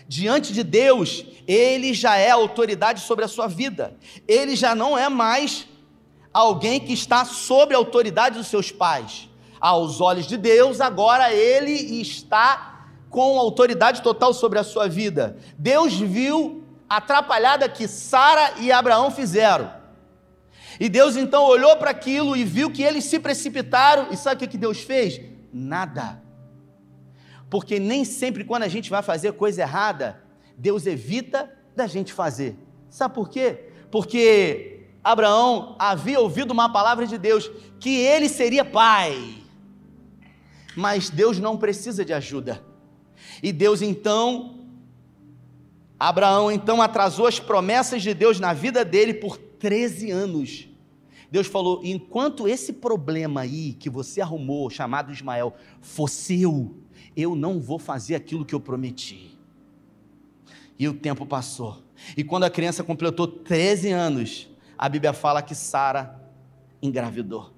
diante 0.08 0.54
de 0.54 0.64
Deus, 0.64 1.26
ele 1.48 1.94
já 1.94 2.16
é 2.18 2.30
autoridade 2.30 3.02
sobre 3.02 3.26
a 3.26 3.28
sua 3.28 3.48
vida. 3.48 3.98
Ele 4.28 4.56
já 4.56 4.74
não 4.74 4.98
é 4.98 5.10
mais 5.10 5.68
alguém 6.34 6.80
que 6.80 6.94
está 6.94 7.26
sob 7.26 7.74
a 7.74 7.78
autoridade 7.78 8.38
dos 8.38 8.48
seus 8.48 8.72
pais. 8.72 9.30
Aos 9.60 10.02
olhos 10.02 10.28
de 10.28 10.38
Deus, 10.38 10.82
agora 10.82 11.34
ele 11.34 11.72
está 12.02 12.88
com 13.10 13.38
autoridade 13.38 14.02
total 14.02 14.34
sobre 14.34 14.60
a 14.60 14.64
sua 14.64 14.88
vida. 14.88 15.38
Deus 15.58 15.94
viu 15.94 16.64
a 16.90 16.98
atrapalhada 16.98 17.70
que 17.70 17.88
Sara 17.88 18.56
e 18.60 18.72
Abraão 18.72 19.10
fizeram. 19.12 19.83
E 20.80 20.90
Deus 20.90 21.16
então 21.16 21.44
olhou 21.44 21.78
para 21.78 21.92
aquilo 21.92 22.36
e 22.36 22.44
viu 22.44 22.72
que 22.72 22.84
eles 22.84 23.06
se 23.06 23.20
precipitaram, 23.20 24.08
e 24.12 24.18
sabe 24.18 24.46
o 24.46 24.48
que 24.48 24.58
Deus 24.58 24.82
fez? 24.82 25.22
Nada. 25.52 26.22
Porque 27.50 27.80
nem 27.80 28.04
sempre 28.04 28.44
quando 28.44 28.64
a 28.64 28.68
gente 28.68 28.90
vai 28.90 29.04
fazer 29.04 29.34
coisa 29.34 29.62
errada, 29.62 30.22
Deus 30.58 30.86
evita 30.86 31.52
da 31.76 31.86
gente 31.88 32.12
fazer. 32.12 32.58
Sabe 32.90 33.14
por 33.14 33.30
quê? 33.30 33.70
Porque 33.92 34.88
Abraão 35.04 35.76
havia 35.78 36.20
ouvido 36.20 36.52
uma 36.52 36.72
palavra 36.72 37.06
de 37.06 37.18
Deus 37.18 37.52
que 37.80 37.96
ele 37.98 38.30
seria 38.30 38.66
pai. 38.66 39.44
Mas 40.76 41.10
Deus 41.10 41.40
não 41.40 41.58
precisa 41.58 42.04
de 42.04 42.14
ajuda. 42.14 42.64
E 43.42 43.52
Deus 43.52 43.82
então, 43.82 44.66
Abraão 46.00 46.52
então 46.52 46.82
atrasou 46.82 47.28
as 47.28 47.40
promessas 47.40 48.02
de 48.02 48.14
Deus 48.14 48.40
na 48.40 48.54
vida 48.54 48.84
dele 48.84 49.14
por 49.14 49.38
13 49.64 50.12
anos. 50.12 50.68
Deus 51.32 51.48
falou: 51.48 51.80
enquanto 51.86 52.50
esse 52.50 52.74
problema 52.74 53.40
aí 53.42 53.72
que 53.72 53.90
você 53.90 54.20
arrumou, 54.20 54.70
chamado 54.70 55.10
Ismael, 55.10 55.56
for 55.80 56.10
seu, 56.10 56.76
eu 57.16 57.34
não 57.34 57.62
vou 57.62 57.80
fazer 57.80 58.14
aquilo 58.14 58.44
que 58.44 58.54
eu 58.54 58.60
prometi. 58.60 59.40
E 60.78 60.86
o 60.86 60.94
tempo 60.94 61.26
passou. 61.26 61.82
E 62.18 62.26
quando 62.26 62.44
a 62.44 62.50
criança 62.50 62.84
completou 62.84 63.26
13 63.26 63.90
anos, 63.92 64.50
a 64.78 64.90
Bíblia 64.90 65.14
fala 65.14 65.42
que 65.42 65.56
Sara 65.56 66.22
engravidou. 66.82 67.54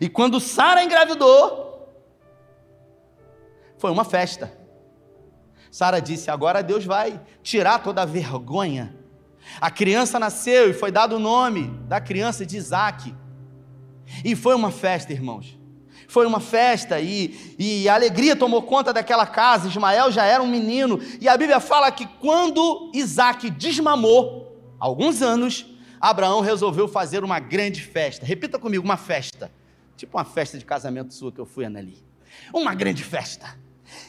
E 0.00 0.08
quando 0.08 0.40
Sara 0.40 0.82
engravidou, 0.82 1.94
foi 3.76 3.92
uma 3.92 4.04
festa. 4.04 4.52
Sara 5.70 6.00
disse: 6.00 6.28
Agora 6.28 6.60
Deus 6.60 6.84
vai 6.84 7.24
tirar 7.40 7.84
toda 7.84 8.02
a 8.02 8.04
vergonha. 8.04 8.97
A 9.60 9.70
criança 9.70 10.18
nasceu 10.18 10.70
e 10.70 10.72
foi 10.72 10.90
dado 10.90 11.16
o 11.16 11.18
nome 11.18 11.68
da 11.88 12.00
criança 12.00 12.44
de 12.44 12.56
Isaac. 12.56 13.14
E 14.24 14.34
foi 14.34 14.54
uma 14.54 14.70
festa, 14.70 15.12
irmãos. 15.12 15.58
Foi 16.06 16.26
uma 16.26 16.40
festa 16.40 16.98
e, 17.00 17.54
e 17.58 17.88
a 17.88 17.94
alegria 17.94 18.34
tomou 18.34 18.62
conta 18.62 18.92
daquela 18.92 19.26
casa. 19.26 19.68
Ismael 19.68 20.10
já 20.10 20.24
era 20.24 20.42
um 20.42 20.46
menino. 20.46 20.98
E 21.20 21.28
a 21.28 21.36
Bíblia 21.36 21.60
fala 21.60 21.90
que 21.90 22.06
quando 22.20 22.90
Isaac 22.94 23.50
desmamou, 23.50 24.56
alguns 24.78 25.20
anos, 25.20 25.66
Abraão 26.00 26.40
resolveu 26.40 26.88
fazer 26.88 27.24
uma 27.24 27.38
grande 27.38 27.82
festa. 27.82 28.24
Repita 28.24 28.58
comigo: 28.58 28.84
uma 28.84 28.96
festa. 28.96 29.50
Tipo 29.96 30.16
uma 30.16 30.24
festa 30.24 30.56
de 30.56 30.64
casamento 30.64 31.12
sua 31.12 31.32
que 31.32 31.40
eu 31.40 31.46
fui, 31.46 31.64
Anneli. 31.64 32.02
Uma 32.54 32.74
grande 32.74 33.02
festa 33.02 33.58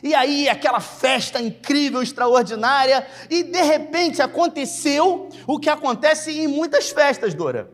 e 0.02 0.16
aí, 0.16 0.48
aquela 0.48 0.80
festa 0.80 1.42
incrível, 1.42 2.02
extraordinária, 2.02 3.06
e 3.30 3.44
de 3.44 3.62
repente 3.62 4.22
aconteceu 4.22 5.30
o 5.46 5.60
que 5.60 5.70
acontece 5.70 6.32
em 6.32 6.48
muitas 6.48 6.90
festas, 6.90 7.34
Dora. 7.34 7.70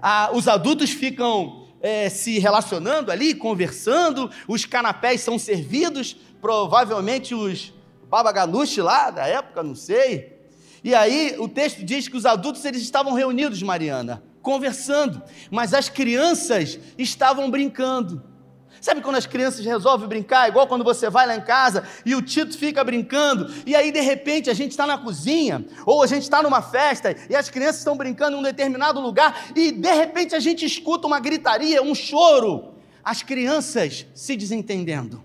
Ah, 0.00 0.30
os 0.32 0.48
adultos 0.48 0.90
ficam 0.90 1.68
é, 1.80 2.08
se 2.08 2.38
relacionando 2.38 3.10
ali, 3.10 3.34
conversando, 3.34 4.30
os 4.48 4.64
canapés 4.64 5.20
são 5.20 5.38
servidos, 5.38 6.16
provavelmente 6.40 7.34
os 7.34 7.72
babagaluche 8.08 8.80
lá 8.80 9.10
da 9.10 9.26
época, 9.26 9.62
não 9.62 9.74
sei. 9.74 10.38
E 10.84 10.94
aí 10.94 11.36
o 11.38 11.48
texto 11.48 11.84
diz 11.84 12.08
que 12.08 12.16
os 12.16 12.26
adultos 12.26 12.64
eles 12.64 12.82
estavam 12.82 13.12
reunidos, 13.12 13.62
Mariana, 13.62 14.22
conversando, 14.40 15.22
mas 15.50 15.72
as 15.72 15.88
crianças 15.88 16.78
estavam 16.98 17.50
brincando. 17.50 18.22
Sabe 18.82 19.00
quando 19.00 19.14
as 19.14 19.26
crianças 19.26 19.64
resolvem 19.64 20.08
brincar, 20.08 20.48
igual 20.48 20.66
quando 20.66 20.82
você 20.82 21.08
vai 21.08 21.24
lá 21.24 21.36
em 21.36 21.40
casa 21.40 21.84
e 22.04 22.16
o 22.16 22.20
Tito 22.20 22.58
fica 22.58 22.82
brincando, 22.82 23.48
e 23.64 23.76
aí 23.76 23.92
de 23.92 24.00
repente 24.00 24.50
a 24.50 24.54
gente 24.54 24.72
está 24.72 24.84
na 24.84 24.98
cozinha, 24.98 25.64
ou 25.86 26.02
a 26.02 26.06
gente 26.08 26.24
está 26.24 26.42
numa 26.42 26.60
festa 26.60 27.14
e 27.30 27.36
as 27.36 27.48
crianças 27.48 27.78
estão 27.78 27.96
brincando 27.96 28.36
em 28.36 28.40
um 28.40 28.42
determinado 28.42 29.00
lugar, 29.00 29.50
e 29.54 29.70
de 29.70 29.94
repente 29.94 30.34
a 30.34 30.40
gente 30.40 30.66
escuta 30.66 31.06
uma 31.06 31.20
gritaria, 31.20 31.80
um 31.80 31.94
choro, 31.94 32.74
as 33.04 33.22
crianças 33.22 34.04
se 34.12 34.34
desentendendo. 34.34 35.22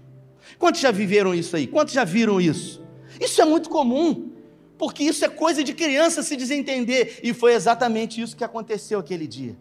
Quantos 0.59 0.79
já 0.79 0.91
viveram 0.91 1.33
isso 1.33 1.55
aí? 1.55 1.65
Quantos 1.65 1.95
já 1.95 2.03
viram 2.03 2.39
isso? 2.39 2.85
Isso 3.19 3.41
é 3.41 3.45
muito 3.45 3.69
comum, 3.69 4.33
porque 4.77 5.03
isso 5.03 5.25
é 5.25 5.29
coisa 5.29 5.63
de 5.63 5.73
criança 5.73 6.21
se 6.21 6.35
desentender, 6.35 7.21
e 7.23 7.33
foi 7.33 7.55
exatamente 7.55 8.21
isso 8.21 8.37
que 8.37 8.43
aconteceu 8.43 8.99
aquele 8.99 9.25
dia. 9.25 9.57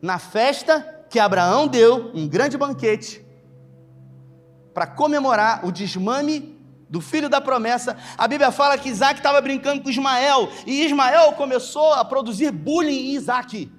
Na 0.00 0.18
festa, 0.18 0.97
que 1.10 1.18
Abraão 1.18 1.66
deu 1.66 2.10
um 2.14 2.28
grande 2.28 2.56
banquete 2.56 3.24
para 4.74 4.86
comemorar 4.86 5.66
o 5.66 5.72
desmame 5.72 6.56
do 6.88 7.00
filho 7.00 7.28
da 7.28 7.40
promessa. 7.40 7.96
A 8.16 8.26
Bíblia 8.26 8.50
fala 8.50 8.78
que 8.78 8.88
Isaac 8.88 9.18
estava 9.18 9.40
brincando 9.40 9.82
com 9.82 9.90
Ismael 9.90 10.48
e 10.66 10.84
Ismael 10.84 11.32
começou 11.32 11.92
a 11.94 12.04
produzir 12.04 12.50
bullying 12.50 13.10
em 13.10 13.14
Isaac. 13.14 13.70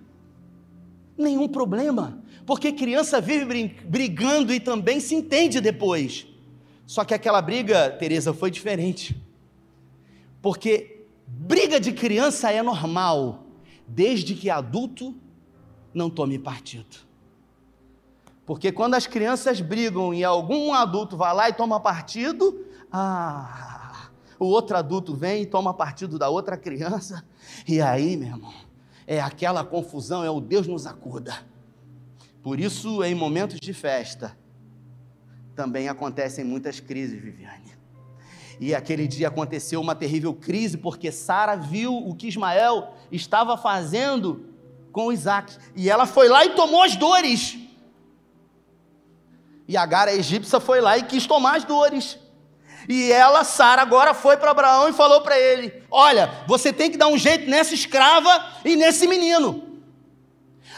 Nenhum 1.18 1.48
problema, 1.48 2.22
porque 2.46 2.72
criança 2.72 3.20
vive 3.20 3.76
brigando 3.86 4.54
e 4.54 4.60
também 4.60 5.00
se 5.00 5.16
entende 5.16 5.60
depois. 5.60 6.28
Só 6.86 7.04
que 7.04 7.14
aquela 7.14 7.42
briga, 7.42 7.90
Teresa, 7.92 8.34
foi 8.34 8.50
diferente. 8.50 9.16
Porque 10.42 11.06
briga 11.28 11.80
de 11.80 11.92
criança 11.92 12.52
é 12.52 12.64
normal, 12.64 13.46
desde 13.88 14.34
que 14.34 14.50
adulto 14.50 15.16
não 15.94 16.10
tome 16.10 16.40
partido. 16.40 17.09
Porque 18.50 18.72
quando 18.72 18.96
as 18.96 19.06
crianças 19.06 19.62
brigam 19.62 20.12
e 20.12 20.24
algum 20.24 20.74
adulto 20.74 21.16
vai 21.16 21.32
lá 21.36 21.48
e 21.50 21.54
toma 21.54 21.80
partido, 21.80 22.66
ah, 22.92 24.10
o 24.40 24.46
outro 24.46 24.76
adulto 24.76 25.14
vem 25.14 25.44
e 25.44 25.46
toma 25.46 25.72
partido 25.72 26.18
da 26.18 26.30
outra 26.30 26.58
criança, 26.58 27.24
e 27.68 27.80
aí, 27.80 28.18
meu 28.18 28.30
irmão, 28.30 28.52
é 29.06 29.22
aquela 29.22 29.64
confusão, 29.64 30.24
é 30.24 30.32
o 30.32 30.42
Deus 30.42 30.66
nos 30.66 30.88
acuda. 30.88 31.46
Por 32.42 32.60
isso, 32.60 33.04
em 33.04 33.14
momentos 33.14 33.60
de 33.60 33.72
festa, 33.72 34.36
também 35.56 35.88
acontecem 35.88 36.44
muitas 36.44 36.80
crises, 36.80 37.22
Viviane. 37.22 37.78
E 38.60 38.74
aquele 38.74 39.08
dia 39.08 39.28
aconteceu 39.28 39.80
uma 39.80 39.94
terrível 39.94 40.34
crise, 40.34 40.76
porque 40.76 41.12
Sara 41.12 41.56
viu 41.56 41.96
o 41.96 42.16
que 42.16 42.28
Ismael 42.28 42.96
estava 43.12 43.56
fazendo 43.56 44.48
com 44.92 45.14
Isaac. 45.14 45.56
E 45.76 45.88
ela 45.88 46.08
foi 46.08 46.28
lá 46.28 46.44
e 46.44 46.56
tomou 46.56 46.82
as 46.82 46.96
dores. 46.96 47.69
E 49.70 49.78
Agar, 49.78 50.08
a 50.08 50.16
egípcia, 50.16 50.60
foi 50.60 50.82
lá 50.82 50.98
e 50.98 51.04
quis 51.04 51.28
tomar 51.28 51.58
as 51.58 51.64
dores. 51.64 52.18
E 52.90 53.12
ela, 53.12 53.44
Sara, 53.44 53.84
agora 53.84 54.16
foi 54.16 54.36
para 54.36 54.50
Abraão 54.50 54.90
e 54.90 54.94
falou 54.94 55.22
para 55.22 55.38
ele: 55.38 55.84
Olha, 55.92 56.44
você 56.48 56.74
tem 56.74 56.90
que 56.90 56.98
dar 56.98 57.06
um 57.06 57.20
jeito 57.20 57.48
nessa 57.48 57.76
escrava 57.76 58.32
e 58.66 58.76
nesse 58.76 59.06
menino. 59.06 59.80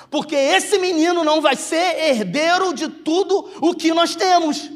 Porque 0.10 0.36
esse 0.36 0.78
menino 0.78 1.24
não 1.24 1.42
vai 1.42 1.56
ser 1.56 2.10
herdeiro 2.10 2.74
de 2.74 2.90
tudo 2.90 3.50
o 3.62 3.74
que 3.74 3.94
nós 3.94 4.14
temos. 4.14 4.70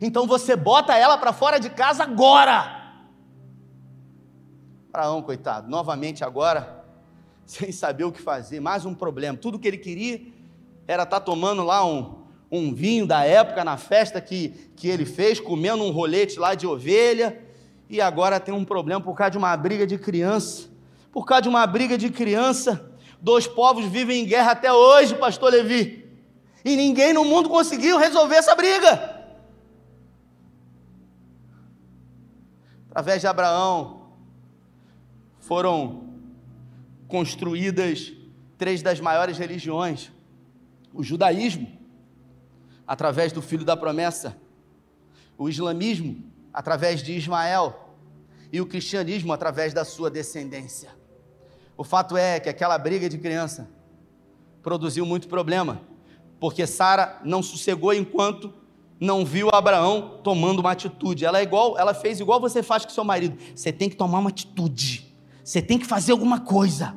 Então 0.00 0.24
você 0.24 0.54
bota 0.54 0.96
ela 0.96 1.18
para 1.18 1.32
fora 1.32 1.58
de 1.58 1.68
casa 1.68 2.04
agora. 2.04 2.94
Abraão, 4.88 5.20
coitado, 5.20 5.68
novamente 5.68 6.22
agora, 6.22 6.84
sem 7.44 7.72
saber 7.72 8.04
o 8.04 8.12
que 8.12 8.22
fazer, 8.22 8.60
mais 8.60 8.86
um 8.86 8.94
problema. 8.94 9.36
Tudo 9.36 9.58
que 9.58 9.66
ele 9.66 9.78
queria 9.78 10.24
era 10.86 11.02
estar 11.02 11.18
tá 11.18 11.26
tomando 11.26 11.64
lá 11.64 11.84
um, 11.84 12.25
um 12.50 12.72
vinho 12.74 13.06
da 13.06 13.24
época 13.24 13.64
na 13.64 13.76
festa 13.76 14.20
que, 14.20 14.70
que 14.76 14.88
ele 14.88 15.04
fez, 15.04 15.40
comendo 15.40 15.82
um 15.82 15.90
rolete 15.90 16.38
lá 16.38 16.54
de 16.54 16.66
ovelha, 16.66 17.40
e 17.88 18.00
agora 18.00 18.40
tem 18.40 18.54
um 18.54 18.64
problema 18.64 19.00
por 19.00 19.16
causa 19.16 19.32
de 19.32 19.38
uma 19.38 19.56
briga 19.56 19.86
de 19.86 19.98
criança. 19.98 20.68
Por 21.12 21.24
causa 21.24 21.42
de 21.42 21.48
uma 21.48 21.66
briga 21.66 21.96
de 21.96 22.10
criança, 22.10 22.90
dois 23.20 23.46
povos 23.46 23.86
vivem 23.86 24.22
em 24.22 24.26
guerra 24.26 24.52
até 24.52 24.72
hoje, 24.72 25.14
pastor 25.14 25.50
Levi. 25.50 26.04
E 26.64 26.76
ninguém 26.76 27.12
no 27.12 27.24
mundo 27.24 27.48
conseguiu 27.48 27.96
resolver 27.96 28.36
essa 28.36 28.54
briga. 28.54 29.16
Através 32.90 33.20
de 33.20 33.26
Abraão 33.26 34.10
foram 35.38 36.08
construídas 37.06 38.12
três 38.58 38.82
das 38.82 39.00
maiores 39.00 39.38
religiões: 39.38 40.10
o 40.92 41.02
judaísmo, 41.02 41.75
através 42.86 43.32
do 43.32 43.42
filho 43.42 43.64
da 43.64 43.76
promessa, 43.76 44.36
o 45.36 45.48
islamismo, 45.48 46.24
através 46.52 47.02
de 47.02 47.12
Ismael, 47.12 47.94
e 48.52 48.60
o 48.60 48.66
cristianismo, 48.66 49.32
através 49.32 49.74
da 49.74 49.84
sua 49.84 50.10
descendência. 50.10 50.90
O 51.76 51.84
fato 51.84 52.16
é 52.16 52.40
que 52.40 52.48
aquela 52.48 52.78
briga 52.78 53.08
de 53.08 53.18
criança 53.18 53.68
produziu 54.62 55.04
muito 55.04 55.28
problema, 55.28 55.82
porque 56.40 56.66
Sara 56.66 57.20
não 57.24 57.42
sossegou 57.42 57.92
enquanto 57.92 58.52
não 58.98 59.24
viu 59.24 59.50
Abraão 59.52 60.20
tomando 60.22 60.60
uma 60.60 60.72
atitude. 60.72 61.24
Ela 61.24 61.40
é 61.40 61.42
igual, 61.42 61.78
ela 61.78 61.92
fez 61.92 62.18
igual 62.18 62.40
você 62.40 62.62
faz 62.62 62.84
com 62.84 62.90
seu 62.90 63.04
marido. 63.04 63.36
Você 63.54 63.72
tem 63.72 63.90
que 63.90 63.96
tomar 63.96 64.18
uma 64.18 64.30
atitude. 64.30 65.14
Você 65.44 65.60
tem 65.60 65.78
que 65.78 65.86
fazer 65.86 66.12
alguma 66.12 66.40
coisa. 66.40 66.96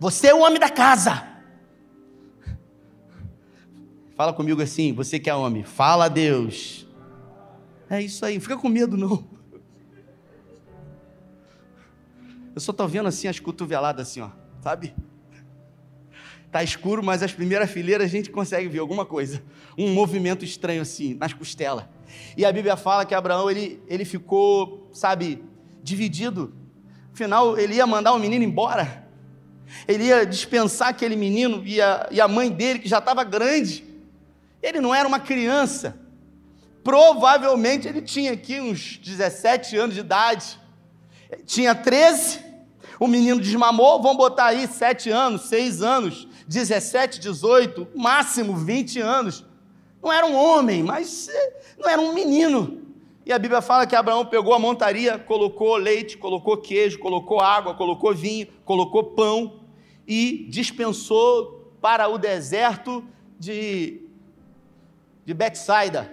Você 0.00 0.28
é 0.28 0.34
o 0.34 0.40
homem 0.40 0.58
da 0.58 0.70
casa. 0.70 1.31
Fala 4.22 4.32
comigo 4.32 4.62
assim, 4.62 4.92
você 4.92 5.18
que 5.18 5.28
é 5.28 5.34
homem, 5.34 5.64
fala 5.64 6.04
a 6.04 6.08
Deus. 6.08 6.86
É 7.90 8.00
isso 8.00 8.24
aí, 8.24 8.38
fica 8.38 8.56
com 8.56 8.68
medo 8.68 8.96
não. 8.96 9.24
Eu 12.54 12.60
só 12.60 12.70
estou 12.70 12.86
vendo 12.86 13.08
assim 13.08 13.26
as 13.26 13.40
cotoveladas 13.40 14.08
assim, 14.08 14.20
ó, 14.20 14.30
sabe? 14.60 14.94
Tá 16.52 16.62
escuro, 16.62 17.02
mas 17.02 17.20
as 17.20 17.32
primeiras 17.32 17.68
fileiras 17.68 18.06
a 18.06 18.08
gente 18.08 18.30
consegue 18.30 18.68
ver 18.68 18.78
alguma 18.78 19.04
coisa. 19.04 19.42
Um 19.76 19.92
movimento 19.92 20.44
estranho 20.44 20.82
assim, 20.82 21.14
nas 21.14 21.32
costelas. 21.32 21.86
E 22.36 22.44
a 22.44 22.52
Bíblia 22.52 22.76
fala 22.76 23.04
que 23.04 23.16
Abraão, 23.16 23.50
ele, 23.50 23.82
ele 23.88 24.04
ficou, 24.04 24.88
sabe, 24.92 25.42
dividido. 25.82 26.54
Afinal, 27.12 27.58
ele 27.58 27.74
ia 27.74 27.88
mandar 27.88 28.12
o 28.12 28.20
menino 28.20 28.44
embora. 28.44 29.04
Ele 29.88 30.04
ia 30.04 30.24
dispensar 30.24 30.90
aquele 30.90 31.16
menino 31.16 31.60
e 31.66 31.80
a, 31.80 32.08
e 32.08 32.20
a 32.20 32.28
mãe 32.28 32.52
dele, 32.52 32.78
que 32.78 32.88
já 32.88 32.98
estava 32.98 33.24
grande. 33.24 33.90
Ele 34.62 34.80
não 34.80 34.94
era 34.94 35.08
uma 35.08 35.18
criança. 35.18 35.98
Provavelmente 36.84 37.86
ele 37.88 38.02
tinha 38.02 38.32
aqui 38.32 38.60
uns 38.60 38.98
17 38.98 39.76
anos 39.76 39.94
de 39.94 40.00
idade. 40.00 40.60
Tinha 41.46 41.74
13, 41.74 42.40
o 43.00 43.06
menino 43.06 43.40
desmamou, 43.40 44.00
vamos 44.02 44.18
botar 44.18 44.46
aí 44.46 44.66
7 44.68 45.10
anos, 45.10 45.42
6 45.42 45.82
anos, 45.82 46.28
17, 46.46 47.18
18, 47.18 47.88
máximo 47.94 48.54
20 48.56 49.00
anos. 49.00 49.44
Não 50.02 50.12
era 50.12 50.26
um 50.26 50.36
homem, 50.36 50.82
mas 50.82 51.28
eh, 51.28 51.60
não 51.78 51.88
era 51.88 52.00
um 52.00 52.12
menino. 52.12 52.82
E 53.24 53.32
a 53.32 53.38
Bíblia 53.38 53.62
fala 53.62 53.86
que 53.86 53.94
Abraão 53.94 54.26
pegou 54.26 54.52
a 54.52 54.58
montaria, 54.58 55.16
colocou 55.16 55.76
leite, 55.76 56.18
colocou 56.18 56.56
queijo, 56.56 56.98
colocou 56.98 57.40
água, 57.40 57.74
colocou 57.74 58.12
vinho, 58.12 58.48
colocou 58.64 59.04
pão 59.04 59.60
e 60.06 60.46
dispensou 60.50 61.72
para 61.80 62.08
o 62.08 62.18
deserto 62.18 63.04
de 63.38 64.02
de 65.24 65.32
Betsaida. 65.34 66.10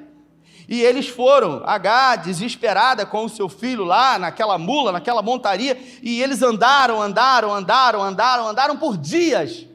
E 0.68 0.82
eles 0.82 1.08
foram, 1.10 1.64
H, 1.66 2.18
desesperada 2.18 3.06
com 3.06 3.26
o 3.26 3.30
seu 3.30 3.50
filho 3.50 3.84
lá, 3.84 4.20
naquela 4.20 4.58
mula, 4.58 4.92
naquela 4.92 5.22
montaria, 5.22 5.76
e 6.04 6.22
eles 6.22 6.44
andaram, 6.44 7.02
andaram, 7.02 7.52
andaram, 7.52 8.04
andaram, 8.04 8.48
andaram 8.48 8.78
por 8.78 8.96
dias, 8.96 9.66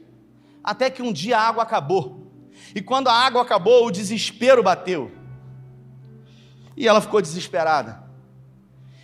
até 0.63 0.89
que 0.89 1.01
um 1.01 1.11
dia 1.11 1.37
a 1.37 1.47
água 1.47 1.63
acabou. 1.63 2.31
E 2.73 2.81
quando 2.81 3.09
a 3.09 3.13
água 3.13 3.41
acabou, 3.41 3.85
o 3.85 3.91
desespero 3.91 4.63
bateu. 4.63 5.11
E 6.77 6.87
ela 6.87 7.01
ficou 7.01 7.21
desesperada. 7.21 8.01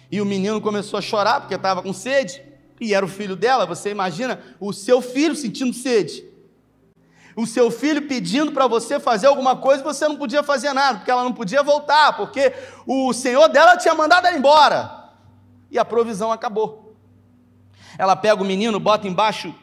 E 0.09 0.21
o 0.21 0.25
menino 0.25 0.61
começou 0.61 0.97
a 0.97 1.01
chorar 1.01 1.41
porque 1.41 1.55
estava 1.55 1.81
com 1.81 1.91
sede, 1.91 2.41
e 2.79 2.93
era 2.93 3.05
o 3.05 3.09
filho 3.09 3.35
dela. 3.35 3.65
Você 3.65 3.89
imagina 3.89 4.39
o 4.61 4.71
seu 4.71 5.01
filho 5.01 5.35
sentindo 5.35 5.73
sede 5.73 6.30
o 7.41 7.47
seu 7.47 7.71
filho 7.71 8.07
pedindo 8.07 8.51
para 8.51 8.67
você 8.67 8.99
fazer 8.99 9.27
alguma 9.27 9.55
coisa 9.55 9.83
você 9.83 10.07
não 10.07 10.15
podia 10.15 10.43
fazer 10.43 10.73
nada, 10.73 10.99
porque 10.99 11.11
ela 11.11 11.23
não 11.23 11.33
podia 11.33 11.63
voltar, 11.63 12.15
porque 12.15 12.53
o 12.85 13.11
senhor 13.13 13.47
dela 13.49 13.77
tinha 13.77 13.95
mandado 13.95 14.27
ela 14.27 14.37
embora. 14.37 15.09
E 15.69 15.79
a 15.79 15.85
provisão 15.85 16.31
acabou. 16.31 16.95
Ela 17.97 18.15
pega 18.15 18.41
o 18.41 18.45
menino, 18.45 18.79
bota 18.79 19.07
embaixo 19.07 19.53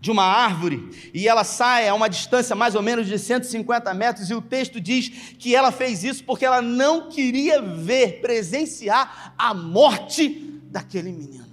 de 0.00 0.10
uma 0.10 0.24
árvore 0.24 1.10
e 1.14 1.26
ela 1.26 1.44
sai 1.44 1.88
a 1.88 1.94
uma 1.94 2.10
distância 2.10 2.54
mais 2.54 2.74
ou 2.74 2.82
menos 2.82 3.06
de 3.06 3.18
150 3.18 3.92
metros, 3.94 4.28
e 4.28 4.34
o 4.34 4.42
texto 4.42 4.80
diz 4.80 5.08
que 5.38 5.56
ela 5.56 5.72
fez 5.72 6.04
isso 6.04 6.22
porque 6.24 6.44
ela 6.44 6.60
não 6.60 7.08
queria 7.08 7.60
ver, 7.62 8.20
presenciar 8.20 9.34
a 9.38 9.54
morte 9.54 10.60
daquele 10.64 11.10
menino. 11.10 11.44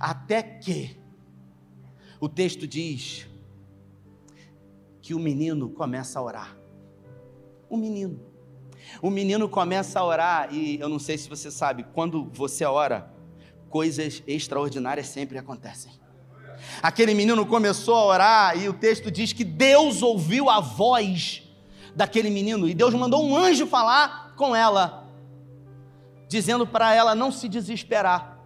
Até 0.00 0.42
que 0.42 0.96
o 2.18 2.28
texto 2.28 2.66
diz 2.66 3.29
que 5.10 5.14
o 5.14 5.18
menino 5.18 5.68
começa 5.70 6.20
a 6.20 6.22
orar. 6.22 6.56
O 7.68 7.76
menino. 7.76 8.20
O 9.02 9.10
menino 9.10 9.48
começa 9.48 9.98
a 9.98 10.04
orar 10.04 10.54
e 10.54 10.78
eu 10.78 10.88
não 10.88 11.00
sei 11.00 11.18
se 11.18 11.28
você 11.28 11.50
sabe, 11.50 11.84
quando 11.92 12.30
você 12.32 12.64
ora, 12.64 13.12
coisas 13.68 14.22
extraordinárias 14.24 15.08
sempre 15.08 15.36
acontecem. 15.36 15.90
Aquele 16.80 17.12
menino 17.12 17.44
começou 17.44 17.96
a 17.96 18.04
orar 18.04 18.56
e 18.56 18.68
o 18.68 18.72
texto 18.72 19.10
diz 19.10 19.32
que 19.32 19.42
Deus 19.42 20.00
ouviu 20.00 20.48
a 20.48 20.60
voz 20.60 21.42
daquele 21.92 22.30
menino 22.30 22.68
e 22.68 22.72
Deus 22.72 22.94
mandou 22.94 23.26
um 23.26 23.36
anjo 23.36 23.66
falar 23.66 24.36
com 24.36 24.54
ela, 24.54 25.08
dizendo 26.28 26.64
para 26.64 26.94
ela 26.94 27.16
não 27.16 27.32
se 27.32 27.48
desesperar. 27.48 28.39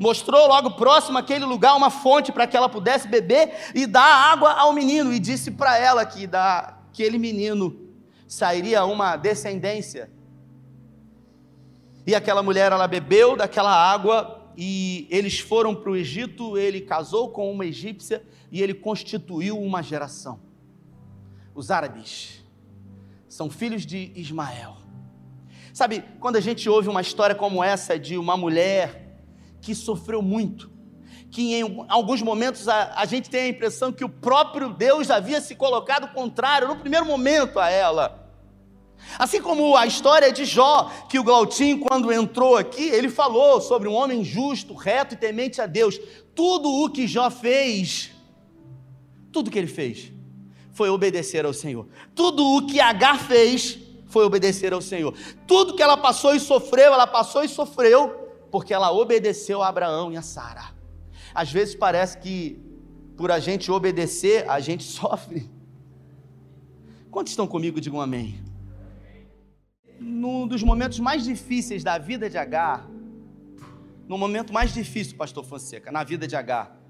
Mostrou 0.00 0.46
logo 0.48 0.72
próximo 0.72 1.18
àquele 1.18 1.44
lugar 1.44 1.76
uma 1.76 1.90
fonte 1.90 2.32
para 2.32 2.46
que 2.46 2.56
ela 2.56 2.68
pudesse 2.68 3.08
beber 3.08 3.72
e 3.74 3.86
dar 3.86 4.32
água 4.32 4.52
ao 4.52 4.72
menino. 4.72 5.12
E 5.12 5.18
disse 5.18 5.50
para 5.50 5.78
ela 5.78 6.04
que 6.04 6.26
daquele 6.26 7.18
menino 7.18 7.78
sairia 8.26 8.84
uma 8.84 9.16
descendência. 9.16 10.10
E 12.06 12.14
aquela 12.14 12.42
mulher, 12.42 12.72
ela 12.72 12.86
bebeu 12.86 13.36
daquela 13.36 13.72
água 13.72 14.52
e 14.56 15.06
eles 15.10 15.38
foram 15.38 15.74
para 15.74 15.90
o 15.90 15.96
Egito. 15.96 16.56
Ele 16.56 16.80
casou 16.80 17.30
com 17.30 17.50
uma 17.50 17.66
egípcia 17.66 18.22
e 18.50 18.62
ele 18.62 18.74
constituiu 18.74 19.58
uma 19.60 19.82
geração. 19.82 20.40
Os 21.54 21.70
árabes 21.70 22.44
são 23.28 23.50
filhos 23.50 23.84
de 23.84 24.12
Ismael. 24.14 24.76
Sabe, 25.72 26.02
quando 26.20 26.36
a 26.36 26.40
gente 26.40 26.68
ouve 26.68 26.88
uma 26.88 27.00
história 27.00 27.34
como 27.34 27.62
essa 27.62 27.98
de 27.98 28.16
uma 28.16 28.36
mulher 28.36 29.05
que 29.66 29.74
sofreu 29.74 30.22
muito, 30.22 30.70
que 31.28 31.52
em 31.52 31.84
alguns 31.88 32.22
momentos 32.22 32.68
a, 32.68 33.00
a, 33.00 33.04
gente 33.04 33.28
tem 33.28 33.40
a 33.40 33.48
impressão 33.48 33.92
que 33.92 34.04
o 34.04 34.08
próprio 34.08 34.72
Deus 34.72 35.10
havia 35.10 35.40
se 35.40 35.56
colocado 35.56 36.14
contrário 36.14 36.68
no 36.68 36.76
primeiro 36.76 37.04
momento 37.04 37.58
a 37.58 37.68
ela. 37.68 38.30
Assim 39.18 39.42
como 39.42 39.76
a 39.76 39.84
história 39.84 40.32
de 40.32 40.44
Jó, 40.44 40.88
que 41.08 41.18
o 41.18 41.24
Glautim, 41.24 41.80
quando 41.80 42.12
entrou 42.12 42.56
aqui, 42.56 42.84
ele 42.84 43.08
falou 43.08 43.60
sobre 43.60 43.88
um 43.88 43.92
homem 43.92 44.22
justo, 44.22 44.72
reto 44.72 45.14
e 45.14 45.18
temente 45.18 45.60
a 45.60 45.66
Deus. 45.66 45.98
Tudo 46.32 46.70
o 46.70 46.88
que 46.88 47.08
Jó 47.08 47.28
fez, 47.28 48.12
tudo 49.32 49.50
que 49.50 49.58
ele 49.58 49.66
fez, 49.66 50.12
foi 50.72 50.90
obedecer 50.90 51.44
ao 51.44 51.52
Senhor. 51.52 51.88
Tudo 52.14 52.56
o 52.56 52.66
que 52.68 52.78
Agar 52.78 53.18
fez, 53.18 53.80
foi 54.06 54.24
obedecer 54.24 54.72
ao 54.72 54.80
Senhor. 54.80 55.12
Tudo 55.44 55.74
que 55.74 55.82
ela 55.82 55.96
passou 55.96 56.36
e 56.36 56.38
sofreu, 56.40 56.94
ela 56.94 57.06
passou 57.08 57.42
e 57.42 57.48
sofreu, 57.48 58.25
porque 58.56 58.72
ela 58.72 58.90
obedeceu 58.90 59.62
a 59.62 59.68
Abraão 59.68 60.10
e 60.10 60.16
a 60.16 60.22
Sara. 60.22 60.74
Às 61.34 61.52
vezes 61.52 61.74
parece 61.74 62.16
que 62.16 62.58
por 63.14 63.30
a 63.30 63.38
gente 63.38 63.70
obedecer, 63.70 64.48
a 64.48 64.60
gente 64.60 64.82
sofre. 64.98 65.50
Quantos 67.10 67.34
estão 67.34 67.46
comigo? 67.46 67.78
Digam 67.82 68.00
amém. 68.00 68.42
Num 70.00 70.48
dos 70.48 70.62
momentos 70.62 70.98
mais 71.00 71.22
difíceis 71.22 71.84
da 71.84 71.98
vida 71.98 72.30
de 72.30 72.38
Agar, 72.38 72.88
no 74.08 74.16
momento 74.16 74.54
mais 74.54 74.72
difícil, 74.72 75.18
pastor 75.18 75.44
Fonseca, 75.44 75.92
na 75.92 76.02
vida 76.02 76.26
de 76.26 76.34
Agar, 76.34 76.80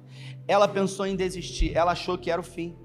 ela 0.46 0.68
pensou 0.68 1.04
em 1.04 1.16
desistir, 1.16 1.76
ela 1.76 1.90
achou 1.90 2.16
que 2.16 2.30
era 2.30 2.40
o 2.40 2.44
fim, 2.44 2.76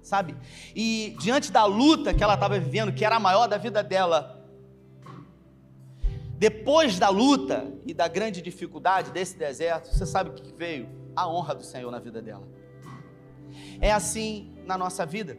sabe? 0.00 0.34
E 0.74 1.14
diante 1.20 1.52
da 1.52 1.66
luta 1.66 2.14
que 2.14 2.24
ela 2.24 2.32
estava 2.32 2.58
vivendo, 2.58 2.94
que 2.94 3.04
era 3.04 3.16
a 3.16 3.20
maior 3.20 3.46
da 3.46 3.58
vida 3.58 3.82
dela, 3.84 4.41
depois 6.38 6.98
da 6.98 7.08
luta 7.08 7.72
e 7.86 7.94
da 7.94 8.08
grande 8.08 8.42
dificuldade 8.42 9.10
desse 9.10 9.36
deserto, 9.36 9.88
você 9.88 10.06
sabe 10.06 10.30
o 10.30 10.32
que 10.32 10.52
veio? 10.52 10.88
A 11.14 11.28
honra 11.28 11.54
do 11.54 11.62
Senhor 11.62 11.90
na 11.90 11.98
vida 11.98 12.20
dela. 12.20 12.48
É 13.80 13.92
assim 13.92 14.52
na 14.64 14.76
nossa 14.78 15.04
vida, 15.04 15.38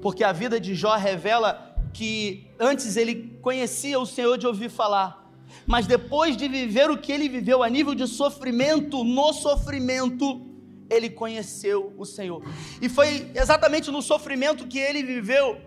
porque 0.00 0.24
a 0.24 0.32
vida 0.32 0.58
de 0.58 0.74
Jó 0.74 0.96
revela 0.96 1.76
que 1.92 2.50
antes 2.58 2.96
ele 2.96 3.38
conhecia 3.42 3.98
o 3.98 4.06
Senhor 4.06 4.38
de 4.38 4.46
ouvir 4.46 4.70
falar, 4.70 5.30
mas 5.66 5.86
depois 5.86 6.36
de 6.36 6.48
viver 6.48 6.90
o 6.90 6.98
que 6.98 7.12
ele 7.12 7.28
viveu 7.28 7.62
a 7.62 7.68
nível 7.68 7.94
de 7.94 8.06
sofrimento, 8.06 9.04
no 9.04 9.32
sofrimento, 9.32 10.46
ele 10.88 11.10
conheceu 11.10 11.92
o 11.96 12.04
Senhor. 12.04 12.42
E 12.80 12.88
foi 12.88 13.30
exatamente 13.34 13.90
no 13.90 14.02
sofrimento 14.02 14.66
que 14.66 14.78
ele 14.78 15.02
viveu 15.02 15.60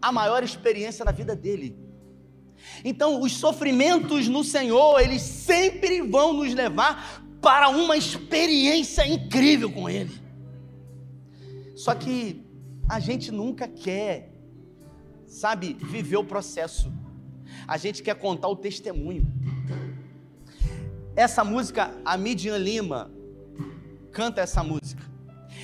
a 0.00 0.12
maior 0.12 0.42
experiência 0.42 1.04
na 1.04 1.12
vida 1.12 1.34
dele. 1.34 1.76
Então, 2.84 3.20
os 3.20 3.32
sofrimentos 3.32 4.28
no 4.28 4.42
Senhor, 4.42 5.00
eles 5.00 5.22
sempre 5.22 6.02
vão 6.02 6.32
nos 6.32 6.54
levar 6.54 7.24
para 7.40 7.68
uma 7.68 7.96
experiência 7.96 9.06
incrível 9.06 9.70
com 9.70 9.88
Ele. 9.88 10.12
Só 11.74 11.94
que 11.94 12.44
a 12.88 13.00
gente 13.00 13.30
nunca 13.30 13.66
quer, 13.66 14.32
sabe, 15.26 15.74
viver 15.80 16.16
o 16.16 16.24
processo. 16.24 16.92
A 17.66 17.76
gente 17.76 18.02
quer 18.02 18.14
contar 18.16 18.48
o 18.48 18.56
testemunho. 18.56 19.26
Essa 21.16 21.44
música, 21.44 21.94
a 22.04 22.16
Midian 22.16 22.58
Lima 22.58 23.10
canta 24.12 24.40
essa 24.40 24.62
música. 24.62 25.02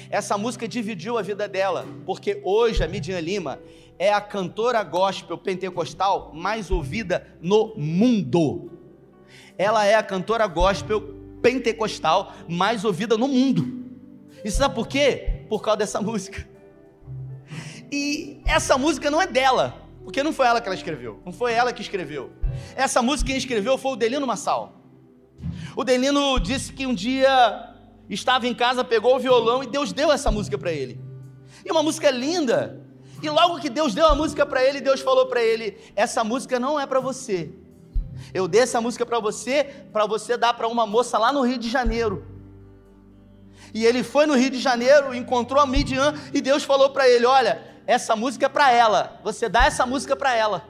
Essa 0.09 0.39
música 0.39 0.69
dividiu 0.69 1.19
a 1.19 1.23
vida 1.23 1.49
dela, 1.49 1.87
porque 2.05 2.41
hoje 2.45 2.83
a 2.83 2.89
Midian 2.89 3.21
Lima 3.21 3.59
é 3.99 4.13
a 4.13 4.21
cantora 4.21 4.83
gospel 4.83 5.39
pentecostal 5.39 6.33
mais 6.35 6.71
ouvida 6.71 7.27
no 7.41 7.75
mundo. 7.77 8.71
Ela 9.59 9.85
é 9.85 9.95
a 9.95 10.03
cantora 10.03 10.47
gospel 10.47 11.01
pentecostal 11.43 12.33
mais 12.49 12.85
ouvida 12.85 13.17
no 13.17 13.29
mundo. 13.29 13.87
E 14.45 14.51
sabe 14.51 14.75
por 14.75 14.87
quê? 14.87 15.45
Por 15.49 15.63
causa 15.63 15.79
dessa 15.79 16.01
música. 16.01 16.47
E 17.91 18.41
essa 18.45 18.77
música 18.77 19.11
não 19.11 19.23
é 19.23 19.27
dela, 19.27 19.83
porque 20.05 20.23
não 20.23 20.33
foi 20.33 20.47
ela 20.47 20.61
que 20.61 20.69
ela 20.69 20.75
escreveu, 20.75 21.21
não 21.25 21.33
foi 21.33 21.53
ela 21.53 21.73
que 21.73 21.83
escreveu. 21.83 22.33
Essa 22.75 23.01
música 23.01 23.29
quem 23.29 23.37
escreveu 23.37 23.79
foi 23.79 23.93
o 23.93 23.97
Delino 23.97 24.27
Massal. 24.27 24.81
O 25.75 25.85
Delino 25.85 26.39
disse 26.41 26.73
que 26.73 26.87
um 26.87 26.95
dia 26.95 27.75
estava 28.09 28.47
em 28.47 28.55
casa, 28.55 28.85
pegou 28.85 29.17
o 29.17 29.19
violão 29.19 29.63
e 29.63 29.67
Deus 29.67 29.93
deu 29.93 30.11
essa 30.11 30.31
música 30.31 30.59
para 30.59 30.73
ele. 30.73 31.01
E 31.65 31.71
uma 31.71 31.83
música 31.83 32.11
linda. 32.11 32.86
Logo 33.31 33.61
que 33.61 33.71
Deus 33.71 33.95
deu 33.95 34.07
a 34.07 34.15
música 34.15 34.45
para 34.45 34.65
ele, 34.65 34.81
Deus 34.81 35.01
falou 35.01 35.27
para 35.27 35.43
ele: 35.43 35.77
essa 35.95 36.23
música 36.23 36.59
não 36.59 36.79
é 36.79 36.87
para 36.87 37.01
você. 37.01 37.51
Eu 38.33 38.49
dei 38.49 38.63
essa 38.63 38.81
música 38.81 39.05
para 39.05 39.21
você, 39.21 39.65
para 39.93 40.07
você 40.07 40.37
dar 40.37 40.55
para 40.55 40.69
uma 40.69 40.87
moça 40.87 41.19
lá 41.19 41.33
no 41.33 41.43
Rio 41.43 41.59
de 41.59 41.69
Janeiro. 41.69 42.25
E 43.75 43.85
ele 43.85 44.03
foi 44.03 44.27
no 44.27 44.35
Rio 44.35 44.51
de 44.51 44.59
Janeiro, 44.59 45.15
encontrou 45.15 45.61
a 45.61 45.67
Midian 45.67 46.15
e 46.33 46.41
Deus 46.41 46.65
falou 46.65 46.91
para 46.91 47.09
ele: 47.09 47.27
Olha, 47.27 47.63
essa 47.87 48.17
música 48.17 48.47
é 48.47 48.49
para 48.49 48.71
ela, 48.73 49.21
você 49.23 49.49
dá 49.49 49.67
essa 49.67 49.85
música 49.85 50.17
para 50.17 50.35
ela. 50.35 50.67